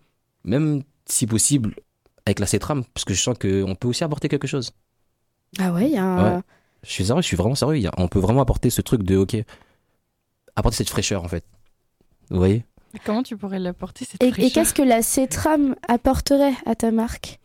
[0.43, 1.75] même si possible,
[2.31, 4.71] avec la Cetram, parce que je sens qu'on peut aussi apporter quelque chose.
[5.59, 6.37] Ah ouais, il y a un...
[6.37, 6.41] Ouais.
[6.83, 7.77] Je suis sérieux, je suis vraiment sérieux.
[7.77, 9.35] Il y a- on peut vraiment apporter ce truc de, ok,
[10.55, 11.43] apporter cette fraîcheur en fait.
[12.29, 12.65] Vous voyez?
[13.05, 14.51] Comment tu pourrais l'apporter cette Et, et fraîcheur?
[14.53, 17.39] qu'est-ce que la Cetram apporterait à ta marque?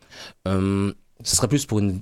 [0.47, 0.91] Euh,
[1.23, 2.01] ce serait plus pour une.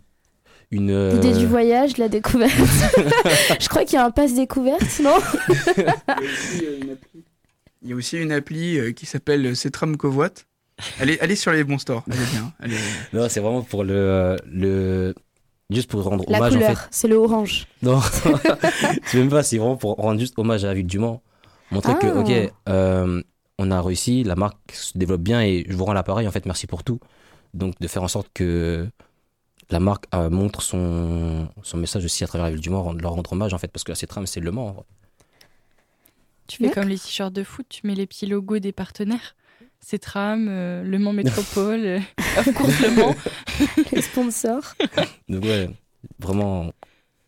[0.71, 2.53] une euh, L'idée du voyage, de la découverte.
[3.59, 5.17] je crois qu'il y a un passe découverte, non?
[7.81, 10.47] Il y a aussi une appli euh, qui s'appelle Cetram Covoite.
[10.99, 12.03] Elle est, elle est sur les bons stores.
[12.07, 12.53] Elle est bien.
[12.61, 12.77] Elle est-
[13.13, 15.15] Non, c'est vraiment pour le, le.
[15.69, 16.87] Juste pour rendre La hommage en couleur, fait.
[16.91, 17.65] c'est le orange.
[17.81, 17.99] Non,
[19.05, 21.21] c'est même pas, c'est vraiment pour rendre juste hommage à la ville du Mans.
[21.71, 22.19] Montrer que, Ah.
[22.19, 23.23] ok, euh,
[23.57, 26.45] on a réussi, la marque se développe bien et je vous rends l'appareil, en fait,
[26.45, 26.99] merci pour tout.
[27.55, 28.87] Donc, de faire en sorte que
[29.71, 33.13] la marque euh, montre son, son message aussi à travers la ville du Mans, leur
[33.13, 34.67] rendre hommage, en fait, parce que la Cetram, c'est le Mans.
[34.67, 34.83] en vrai.
[36.47, 39.35] Tu fais comme les t-shirts de foot, tu mets les petits logos des partenaires.
[39.85, 41.99] Cetram, euh, Le Mans Métropole, euh,
[42.37, 43.15] Of course Le Mans.
[43.91, 44.73] Les sponsors.
[45.29, 45.69] Donc, ouais,
[46.19, 46.71] vraiment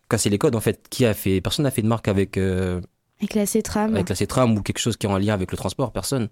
[0.10, 0.88] casser les codes, en fait.
[0.90, 2.38] Qui a fait, personne n'a fait de marque avec.
[2.38, 2.82] euh,
[3.20, 3.94] Avec la Cetram.
[3.94, 6.30] avec la Cetram ou quelque chose qui est en lien avec le transport, personne.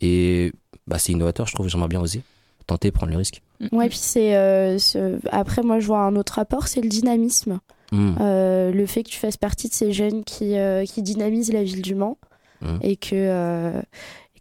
[0.00, 0.52] Et
[0.86, 2.20] bah, c'est innovateur, je trouve, j'aimerais bien oser.
[2.66, 3.42] Tenter, prendre le risque.
[3.72, 4.36] Ouais, puis c'est.
[4.36, 4.78] euh,
[5.30, 7.60] Après, moi, je vois un autre rapport, c'est le dynamisme.
[7.92, 8.14] Mm.
[8.20, 11.62] Euh, le fait que tu fasses partie de ces jeunes qui, euh, qui dynamisent la
[11.62, 12.18] ville du Mans
[12.60, 12.78] Mm.
[12.82, 13.82] et que, euh,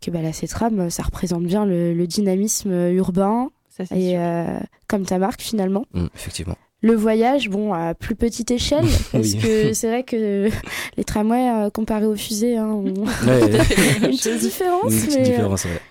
[0.06, 4.60] que bah, la Cetram, ça représente bien le, le dynamisme urbain Ça, c'est et euh,
[4.88, 5.86] comme ta marque finalement.
[5.94, 6.56] Mm, effectivement.
[6.82, 8.84] Le voyage, bon, à plus petite échelle,
[9.14, 9.38] parce Oui.
[9.38, 10.50] que c'est vrai que
[10.98, 12.84] les tramways, euh, comparés aux fusées, hein, ont
[13.26, 13.42] Ouais,
[14.04, 14.92] une petite différence.
[14.94, 15.82] une petite mais, euh, différence, ouais.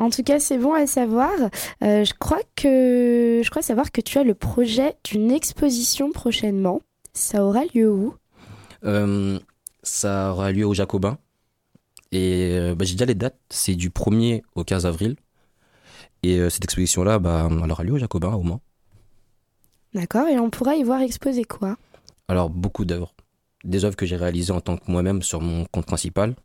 [0.00, 1.30] En tout cas, c'est bon à savoir.
[1.82, 6.80] Euh, je crois que je crois savoir que tu as le projet d'une exposition prochainement.
[7.14, 8.14] Ça aura lieu où?
[8.84, 9.38] Euh,
[9.84, 11.16] ça aura lieu au Jacobin.
[12.14, 13.38] Et euh, bah, j'ai déjà les dates.
[13.50, 15.16] C'est du 1er au 15 avril.
[16.22, 18.60] Et euh, cette exposition-là, bah, elle aura lieu au Jacobin, au Mans.
[19.94, 20.28] D'accord.
[20.28, 21.76] Et on pourra y voir exposer quoi?
[22.28, 23.14] Alors, beaucoup d'œuvres.
[23.64, 26.36] Des œuvres que j'ai réalisées en tant que moi-même sur mon compte principal.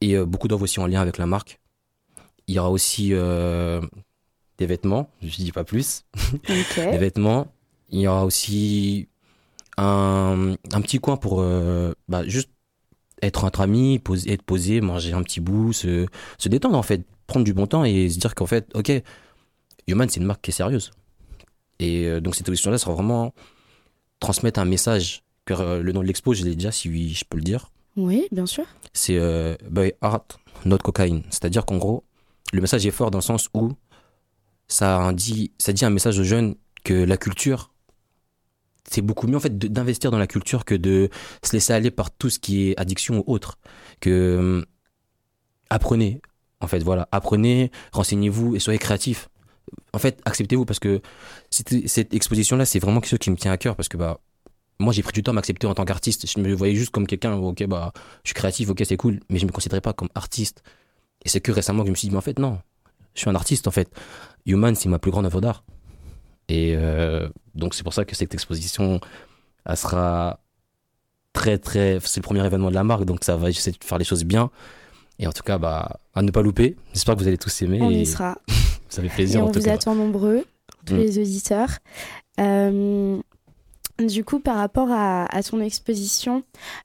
[0.00, 1.58] Et euh, beaucoup d'œuvres aussi en lien avec la marque.
[2.46, 3.80] Il y aura aussi euh,
[4.58, 6.04] des vêtements, je dis pas plus.
[6.34, 6.76] Ok.
[6.76, 7.52] Des vêtements.
[7.90, 9.08] Il y aura aussi
[9.76, 11.44] un, un petit coin pour
[12.08, 12.50] bah, juste
[13.22, 16.06] être entre amis, poser, être posé, manger un petit bout, se,
[16.38, 18.92] se détendre en fait, prendre du bon temps et se dire qu'en fait, ok,
[19.86, 20.90] Human c'est une marque qui est sérieuse.
[21.78, 23.34] Et euh, donc cette exposition-là sera vraiment
[24.20, 25.22] transmettre un message.
[25.46, 27.70] Car euh, le nom de l'expo, je l'ai déjà, si je peux le dire.
[27.96, 28.64] Oui, bien sûr.
[28.92, 30.26] C'est euh, by art,
[30.64, 31.22] not cocaine.
[31.30, 32.04] C'est-à-dire qu'en gros,
[32.52, 33.72] le message est fort dans le sens où
[34.68, 36.54] ça dit, ça dit un message aux jeunes
[36.84, 37.69] que la culture,
[38.88, 41.10] c'est beaucoup mieux en fait d'investir dans la culture que de
[41.42, 43.58] se laisser aller par tout ce qui est addiction ou autre.
[44.00, 44.64] Que euh,
[45.70, 46.20] apprenez,
[46.60, 49.28] en fait, voilà, apprenez, renseignez-vous et soyez créatifs.
[49.92, 51.00] En fait, acceptez-vous parce que
[51.50, 54.20] cette, cette exposition-là, c'est vraiment quelque chose qui me tient à cœur parce que bah
[54.80, 56.26] moi j'ai pris du temps à m'accepter en tant qu'artiste.
[56.26, 57.92] Je me voyais juste comme quelqu'un, ok bah
[58.24, 60.62] je suis créatif, ok c'est cool, mais je me considérais pas comme artiste.
[61.24, 62.58] Et c'est que récemment que je me suis dit mais en fait non,
[63.14, 63.90] je suis un artiste en fait.
[64.46, 65.64] Human c'est ma plus grande œuvre d'art.
[66.48, 69.00] Et euh, donc c'est pour ça que cette exposition,
[69.66, 70.40] elle sera
[71.32, 73.98] très très, c'est le premier événement de la marque, donc ça va essayer de faire
[73.98, 74.50] les choses bien.
[75.18, 76.76] Et en tout cas bah à ne pas louper.
[76.92, 77.80] J'espère que vous allez tous aimer.
[77.82, 78.38] On et y sera.
[78.88, 79.74] Ça fait plaisir Et en on tout vous cas.
[79.74, 80.44] attend nombreux,
[80.86, 80.98] tous Mm.
[80.98, 81.68] les auditeurs.
[82.40, 83.20] Euh,
[84.06, 86.42] du coup, par rapport à, à ton exposition,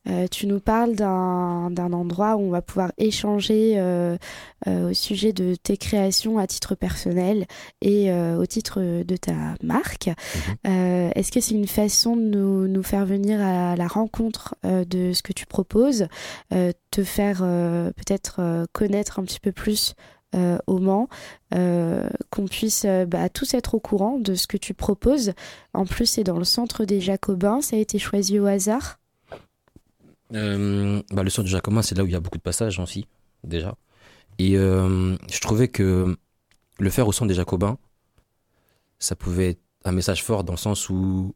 [0.09, 4.17] euh, tu nous parles d'un endroit où on va pouvoir échanger euh,
[4.67, 7.45] euh, au sujet de tes créations à titre personnel
[7.81, 10.09] et au titre de ta marque.
[10.67, 15.13] Euh, Est-ce que c'est une façon de nous, nous faire venir à la rencontre de
[15.13, 16.07] ce que tu proposes,
[16.49, 19.93] te faire peut-être connaître un petit peu plus
[20.35, 21.07] euh, au Mans,
[21.53, 25.33] euh, qu'on puisse euh, bah, tous être au courant de ce que tu proposes.
[25.73, 28.99] En plus, c'est dans le centre des Jacobins, ça a été choisi au hasard?
[30.31, 33.07] Bah, le centre du Jacobin, c'est là où il y a beaucoup de passages aussi,
[33.43, 33.75] déjà.
[34.39, 36.17] Et je trouvais que
[36.79, 37.77] le faire au centre des Jacobins,
[38.99, 41.33] ça pouvait être un message fort dans le sens où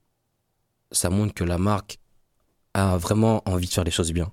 [0.91, 1.99] ça montre que la marque
[2.73, 4.31] a vraiment envie de faire les choses bien.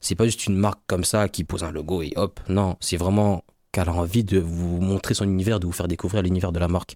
[0.00, 2.40] C'est pas juste une marque comme ça qui pose un logo et hop.
[2.48, 6.22] Non, c'est vraiment qu'elle a envie de vous montrer son univers, de vous faire découvrir
[6.22, 6.94] l'univers de la marque.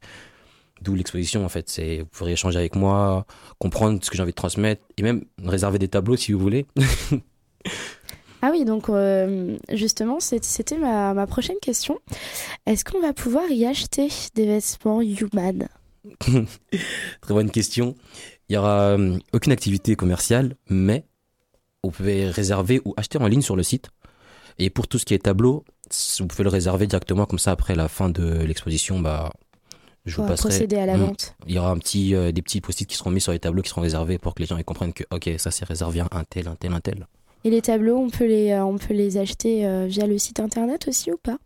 [0.83, 1.71] D'où l'exposition en fait.
[1.71, 3.25] C'est vous pourrez échanger avec moi,
[3.59, 6.67] comprendre ce que j'ai envie de transmettre et même réserver des tableaux si vous voulez.
[8.43, 11.99] Ah oui, donc euh, justement, c'était ma, ma prochaine question.
[12.67, 15.67] Est-ce qu'on va pouvoir y acheter des vêtements human?
[17.21, 17.97] Très bonne question.
[18.49, 21.07] Il y aura euh, aucune activité commerciale, mais
[21.83, 23.89] vous pouvez réserver ou acheter en ligne sur le site.
[24.59, 25.65] Et pour tout ce qui est tableau,
[26.19, 29.01] vous pouvez le réserver directement comme ça après la fin de l'exposition.
[29.01, 29.33] Bah,
[30.05, 30.49] je vous passerai.
[30.51, 31.01] procéder à la Mm.
[31.01, 33.41] vente Il y aura un petit, euh, des petits post-it qui seront mis sur les
[33.41, 35.99] tableaux qui seront réservés pour que les gens ils comprennent que ok ça c'est réservé
[36.01, 37.07] à un tel, un tel, un tel.
[37.45, 40.41] Et les tableaux, on peut les, euh, on peut les acheter euh, via le site
[40.41, 41.39] internet aussi ou pas?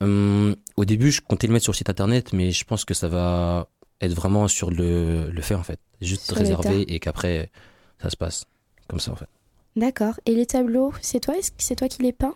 [0.00, 2.92] Hum, au début, je comptais le mettre sur le site internet, mais je pense que
[2.94, 3.68] ça va
[4.00, 5.78] être vraiment sur le, le fait en fait.
[6.00, 7.50] Juste Sur réservé et qu'après
[8.02, 8.44] ça se passe
[8.88, 9.28] comme ça en fait.
[9.76, 10.14] D'accord.
[10.26, 12.34] Et les tableaux, c'est toi, c'est toi qui les peins?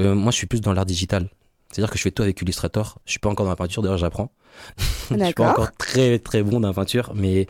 [0.00, 1.28] Euh, moi, je suis plus dans l'art digital.
[1.70, 2.98] C'est-à-dire que je fais tout avec Illustrator.
[3.04, 4.32] Je suis pas encore dans la peinture, d'ailleurs, j'apprends.
[5.10, 7.46] je suis pas encore très très bon dans la peinture, mais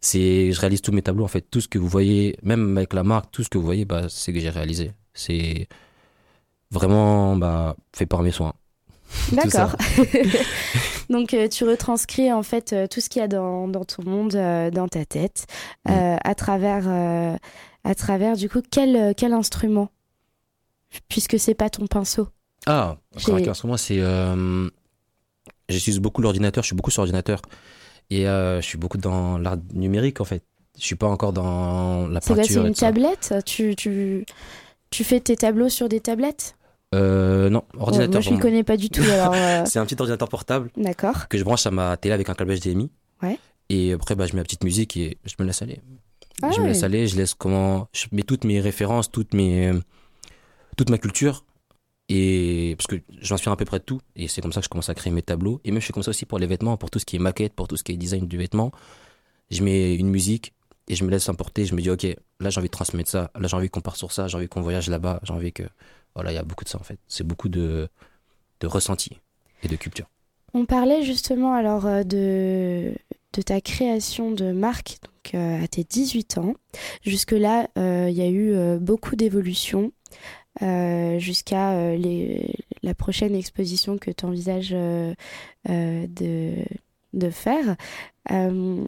[0.00, 1.42] c'est, je réalise tous mes tableaux en fait.
[1.50, 4.08] Tout ce que vous voyez, même avec la marque, tout ce que vous voyez, bah,
[4.08, 4.92] c'est que j'ai réalisé.
[5.14, 5.68] C'est
[6.70, 8.54] vraiment bah, fait par mes soins.
[9.32, 9.74] D'accord.
[11.10, 14.02] Donc euh, tu retranscris en fait euh, tout ce qu'il y a dans, dans ton
[14.04, 15.46] monde, euh, dans ta tête,
[15.86, 16.86] à travers,
[17.84, 19.88] à travers du coup quel, quel instrument?
[21.08, 22.28] Puisque c'est pas ton pinceau.
[22.66, 24.00] Ah, J'ai- encore avec l'instrument, c'est.
[24.00, 24.68] Euh,
[25.68, 27.42] J'utilise beaucoup l'ordinateur, je suis beaucoup sur ordinateur.
[28.10, 30.42] Et euh, je suis beaucoup dans l'art numérique en fait.
[30.78, 32.44] Je suis pas encore dans la peinture.
[32.46, 33.34] C'est une tablette?
[33.44, 34.24] Tu, tu,
[34.90, 36.56] tu fais tes tableaux sur des tablettes?
[36.94, 38.12] Euh, non, Bon, ordinateur.
[38.12, 39.02] Moi je ne connais pas du tout.
[39.08, 41.28] Euh, C'est un petit ordinateur portable D'accord.
[41.28, 42.90] que je branche à ma télé avec un câble HDMI.
[43.22, 43.38] Ouais.
[43.68, 45.82] Et après, bah, je mets ma petite musique et je me laisse aller.
[46.42, 46.68] Ah je me ouais.
[46.68, 47.88] laisse aller, je laisse comment.
[47.92, 49.70] Je mets toutes mes références, toutes mes,
[50.78, 51.44] toute ma culture.
[52.08, 54.00] Et parce que j'inspire à peu près de tout.
[54.16, 55.60] Et c'est comme ça que je commence à créer mes tableaux.
[55.64, 57.18] Et même je fais comme ça aussi pour les vêtements, pour tout ce qui est
[57.18, 58.72] maquette, pour tout ce qui est design du vêtement.
[59.50, 60.54] Je mets une musique
[60.86, 61.66] et je me laisse emporter.
[61.66, 62.06] Je me dis, ok,
[62.40, 63.30] là j'ai envie de transmettre ça.
[63.38, 64.28] Là j'ai envie qu'on parte sur ça.
[64.28, 65.20] J'ai envie qu'on voyage là-bas.
[65.24, 65.64] J'ai envie que.
[66.14, 66.98] Voilà, il y a beaucoup de ça en fait.
[67.08, 67.88] C'est beaucoup de,
[68.60, 68.68] de
[69.62, 70.06] et de culture.
[70.54, 72.94] On parlait justement alors euh, de,
[73.34, 76.54] de ta création de marque donc, euh, à tes 18 ans.
[77.02, 79.92] Jusque-là, euh, il y a eu beaucoup d'évolutions
[80.60, 82.38] jusqu'à euh,
[82.82, 85.14] la prochaine exposition que tu envisages de,
[87.14, 87.76] de faire.
[88.30, 88.84] Euh,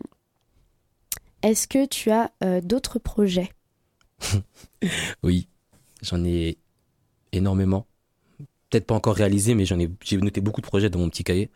[1.42, 3.50] Est-ce que tu as euh, d'autres projets?
[5.22, 5.48] Oui,
[6.02, 6.58] j'en ai
[7.32, 7.86] énormément.
[8.70, 11.24] Peut-être pas encore réalisé, mais j'en ai, j'ai noté beaucoup de projets dans mon petit
[11.24, 11.50] cahier.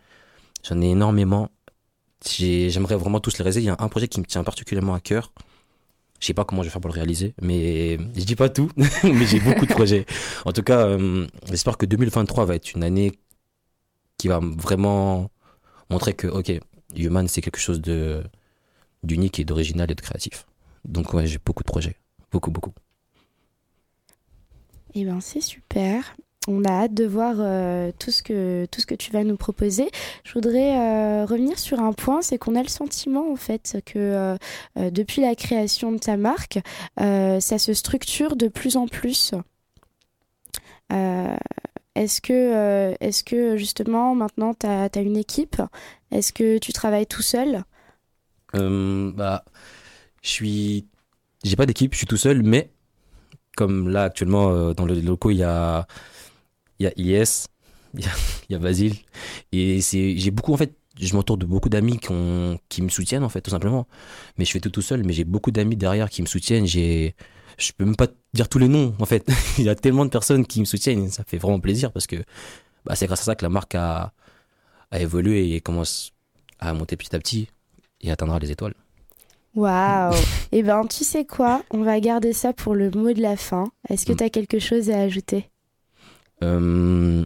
[0.68, 1.50] J'en ai énormément.
[2.26, 3.60] J'ai- J'aimerais vraiment tous les réaliser.
[3.62, 5.32] Il y a un projet qui me tient particulièrement à cœur.
[6.24, 8.70] Je sais pas comment je vais faire pour le réaliser, mais je dis pas tout,
[9.04, 10.06] mais j'ai beaucoup de projets.
[10.46, 13.12] En tout cas, euh, j'espère que 2023 va être une année
[14.16, 15.30] qui va vraiment
[15.90, 16.50] montrer que, ok,
[16.96, 18.24] Human, c'est quelque chose de
[19.02, 20.46] d'unique et d'original et de créatif.
[20.86, 21.96] Donc ouais, j'ai beaucoup de projets.
[22.32, 22.72] Beaucoup, beaucoup.
[24.94, 26.16] Eh ben c'est super.
[26.46, 29.36] On a hâte de voir euh, tout, ce que, tout ce que tu vas nous
[29.36, 29.88] proposer.
[30.24, 33.98] Je voudrais euh, revenir sur un point, c'est qu'on a le sentiment en fait que
[34.76, 36.58] euh, depuis la création de ta marque,
[36.98, 39.32] ça se structure de plus en plus.
[41.96, 45.62] Est-ce que, est-ce que justement maintenant tu as, une équipe?
[46.10, 47.64] Est-ce que tu travailles tout seul?
[48.52, 49.44] Bah,
[50.22, 50.86] je suis.
[51.42, 52.70] J'ai pas d'équipe, je suis tout seul, mais
[53.56, 55.86] comme là actuellement dans le locaux il y a
[56.78, 57.46] il y a IS,
[57.94, 58.96] il y a, a Basile
[59.52, 62.88] et c'est j'ai beaucoup en fait je m'entoure de beaucoup d'amis qui ont qui me
[62.88, 63.86] soutiennent en fait tout simplement.
[64.38, 66.66] Mais je fais tout tout seul, mais j'ai beaucoup d'amis derrière qui me soutiennent.
[66.66, 67.14] J'ai
[67.58, 69.26] je peux même pas dire tous les noms en fait.
[69.58, 72.06] il y a tellement de personnes qui me soutiennent, et ça fait vraiment plaisir parce
[72.06, 72.16] que
[72.84, 74.12] bah, c'est grâce à ça que la marque a
[74.90, 76.12] à évoluer et commence
[76.60, 77.48] à monter petit à petit
[78.00, 78.74] et atteindra les étoiles.
[79.54, 80.14] Waouh
[80.52, 81.62] Eh ben, tu sais quoi?
[81.70, 83.64] On va garder ça pour le mot de la fin.
[83.88, 84.16] Est-ce que Mm.
[84.16, 85.48] tu as quelque chose à ajouter?
[86.44, 87.24] Euh,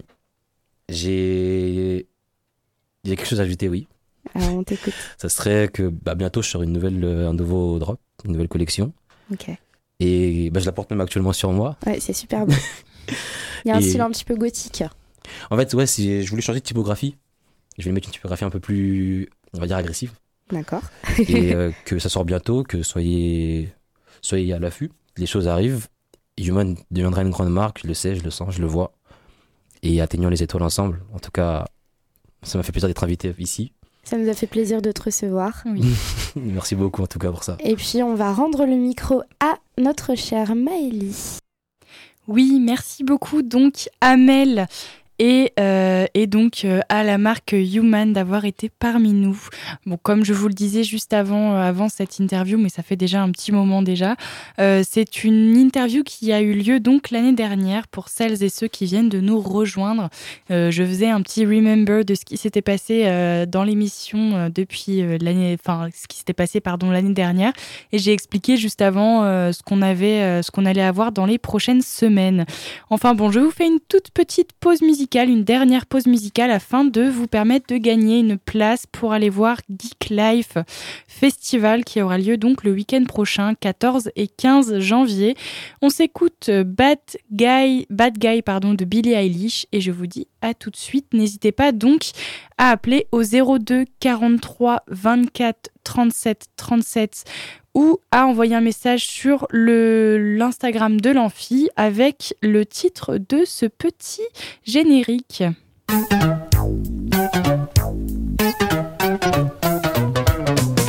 [0.89, 2.07] j'ai
[3.05, 3.87] il y a quelque chose à ajouter, oui.
[4.35, 4.93] Alors, on t'écoute.
[5.19, 8.49] Ça serait que bah, bientôt je sors une nouvelle, euh, un nouveau drop, une nouvelle
[8.49, 8.93] collection.
[9.33, 9.51] Ok.
[10.01, 11.77] Et bah, je la porte même actuellement sur moi.
[11.87, 12.55] Ouais, c'est super beau.
[13.65, 14.85] Il y a un Et- style un petit peu gothique.
[15.51, 17.17] En fait, ouais, si je voulais changer de typographie.
[17.79, 20.13] Je vais mettre une typographie un peu plus, on va dire, agressive.
[20.51, 20.83] D'accord.
[21.19, 23.73] et euh, que ça sort bientôt, que soyez,
[24.21, 24.91] soyez à l'affût.
[25.17, 25.89] Les choses arrivent.
[26.39, 28.93] Human deviendra une grande marque, je le sais, je le sens, je le vois.
[29.83, 31.01] Et atteignons les étoiles ensemble.
[31.15, 31.67] En tout cas,
[32.43, 33.73] ça m'a fait plaisir d'être invité ici.
[34.05, 35.63] Ça nous a fait plaisir de te recevoir.
[35.67, 35.83] Oui.
[36.37, 37.57] Merci beaucoup en tout cas pour ça.
[37.61, 41.39] Et puis, on va rendre le micro à notre chère Maëlie.
[42.29, 44.69] Oui, merci beaucoup donc Amel
[45.19, 49.39] et, euh, et donc euh, à la marque Human d'avoir été parmi nous.
[49.87, 52.97] Bon, comme je vous le disais juste avant, euh, avant cette interview, mais ça fait
[52.97, 54.17] déjà un petit moment déjà,
[54.61, 58.69] euh, c'est une interview qui a eu lieu donc l'année dernière pour celles et ceux
[58.69, 60.09] qui viennent de nous rejoindre.
[60.51, 65.03] Euh, je faisais un petit remember de ce qui s'était passé euh, dans l'émission depuis
[65.21, 67.53] l'année, enfin ce qui s'était passé pardon l'année dernière,
[67.93, 71.83] et j'ai expliqué juste avant ce qu'on avait, ce qu'on allait avoir dans les prochaines
[71.83, 72.47] semaines.
[72.91, 76.85] Enfin bon, je vous fais une toute petite pause musicale, une dernière pause musicale afin
[76.85, 80.59] de vous permettre de gagner une place pour aller voir Geek Life
[81.07, 85.37] Festival qui aura lieu donc le week-end prochain, 14 et 15 janvier.
[85.83, 86.99] On s'écoute euh, Bad
[87.33, 91.07] Guy, Bad Guy pardon, de Billie Eilish et je vous dis à tout de suite.
[91.13, 92.11] N'hésitez pas donc
[92.59, 97.25] à appeler au 02 43 24 37 37
[97.79, 103.67] ou à envoyer un message sur le l'Instagram de l'Amphi avec le titre de ce
[103.67, 104.27] petit
[104.65, 105.45] générique.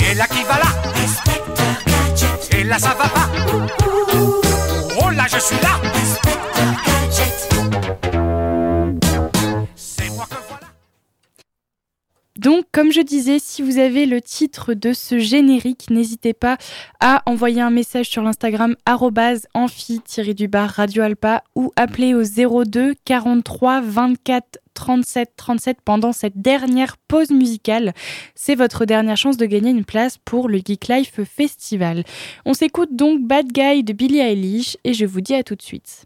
[0.02, 0.72] Et là qui va là?
[0.96, 2.56] Inspecteur Gadget.
[2.60, 3.30] Et là ça va pas?
[5.00, 5.80] Oh là je suis là.
[5.94, 6.59] Inspecteur
[12.40, 16.58] Donc, comme je disais, si vous avez le titre de ce générique, n'hésitez pas
[17.02, 18.78] à envoyer un message sur l'Instagram
[19.54, 20.80] amphi-du-bar
[21.56, 27.94] ou appeler au 02 43 24 37 37 pendant cette dernière pause musicale.
[28.36, 32.06] C'est votre dernière chance de gagner une place pour le Geek Life Festival.
[32.46, 35.62] On s'écoute donc Bad Guy de Billie Eilish et je vous dis à tout de
[35.62, 36.06] suite.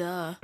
[0.00, 0.39] Duh.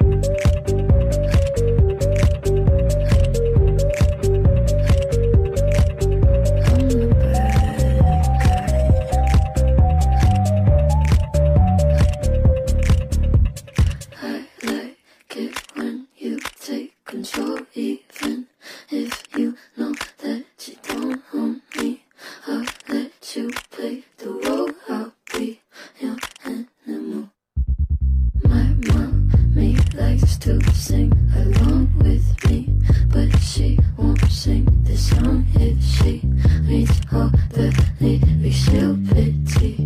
[30.41, 32.68] to sing along with me,
[33.09, 36.20] but she won't sing this song if she
[36.62, 39.86] needs all the lyrics so pity.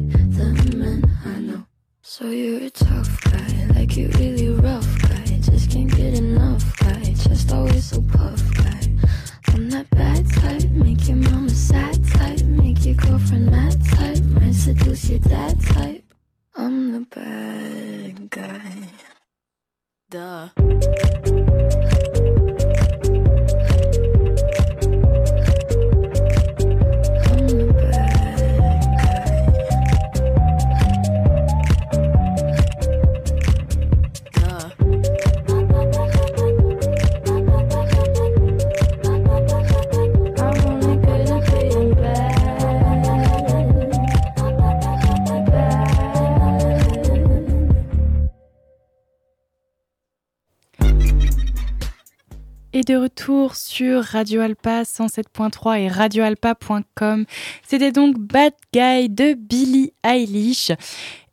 [54.11, 57.25] Radio Alpa 107.3 et radioalpa.com.
[57.67, 60.73] C'était donc Bad Guy de Billie Eilish.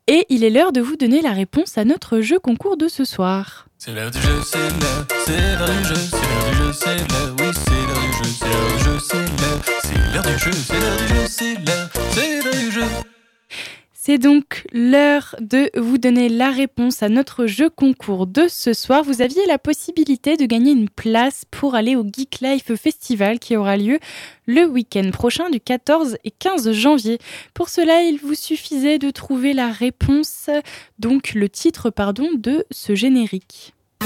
[0.08, 3.04] Et il est l'heure de vous donner la réponse à notre jeu concours de ce
[3.04, 3.68] soir.
[3.80, 6.98] C'est l'heure du jeu, c'est l'heure, c'est l'heure du jeu, c'est l'heure du jeu, c'est
[6.98, 10.38] l'heure, oui, c'est l'heure du jeu, c'est l'heure du jeu, c'est l'heure, c'est l'heure du
[10.38, 12.37] jeu, c'est l'heure du jeu, c'est l'heure, c'est.
[14.10, 19.04] C'est donc l'heure de vous donner la réponse à notre jeu concours de ce soir.
[19.04, 23.58] Vous aviez la possibilité de gagner une place pour aller au Geek Life Festival qui
[23.58, 24.00] aura lieu
[24.46, 27.18] le week-end prochain du 14 et 15 janvier.
[27.54, 30.50] Pour cela, il vous suffisait de trouver la réponse,
[31.00, 33.74] donc le titre, pardon, de ce générique.
[34.02, 34.06] Et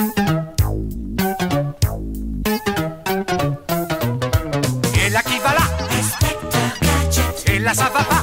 [5.11, 5.37] là qui
[7.77, 8.20] va pas?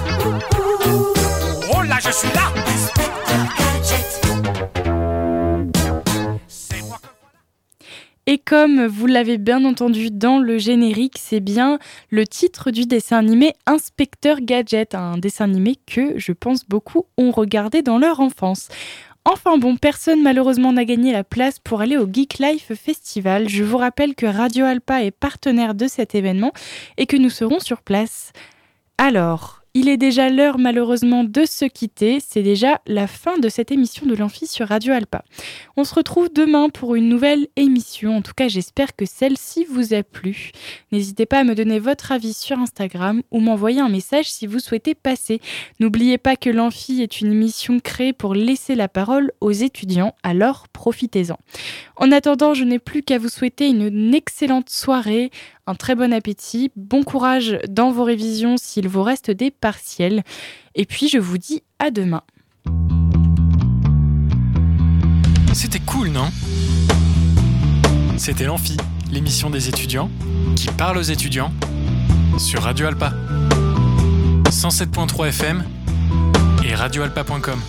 [8.27, 11.79] Et comme vous l'avez bien entendu dans le générique, c'est bien
[12.09, 17.31] le titre du dessin animé Inspecteur Gadget, un dessin animé que je pense beaucoup ont
[17.31, 18.69] regardé dans leur enfance.
[19.27, 23.51] Enfin bon, personne malheureusement n'a gagné la place pour aller au Geek Life Festival.
[23.51, 26.53] Je vous rappelle que Radio Alpa est partenaire de cet événement
[26.97, 28.33] et que nous serons sur place.
[28.97, 32.19] Alors, il est déjà l'heure malheureusement de se quitter.
[32.21, 35.25] C'est déjà la fin de cette émission de l'Amphi sur Radio Alpa.
[35.77, 38.17] On se retrouve demain pour une nouvelle émission.
[38.17, 40.51] En tout cas, j'espère que celle-ci vous a plu.
[40.93, 44.59] N'hésitez pas à me donner votre avis sur Instagram ou m'envoyer un message si vous
[44.59, 45.41] souhaitez passer.
[45.81, 50.67] N'oubliez pas que l'Amphi est une émission créée pour laisser la parole aux étudiants, alors
[50.73, 51.39] profitez-en.
[51.97, 55.31] En attendant, je n'ai plus qu'à vous souhaiter une excellente soirée,
[55.69, 60.23] un très bon appétit, bon courage dans vos révisions s'il vous reste des partiels.
[60.75, 62.23] Et puis je vous dis à demain.
[65.53, 66.31] C'était cool, non?
[68.17, 68.79] C'était l'Amphi,
[69.13, 70.11] l'émission des étudiants
[70.57, 71.53] qui parle aux étudiants
[72.39, 73.13] sur Radio Alpa.
[74.51, 75.65] 107.3 FM
[76.65, 77.61] et radioalpa.com.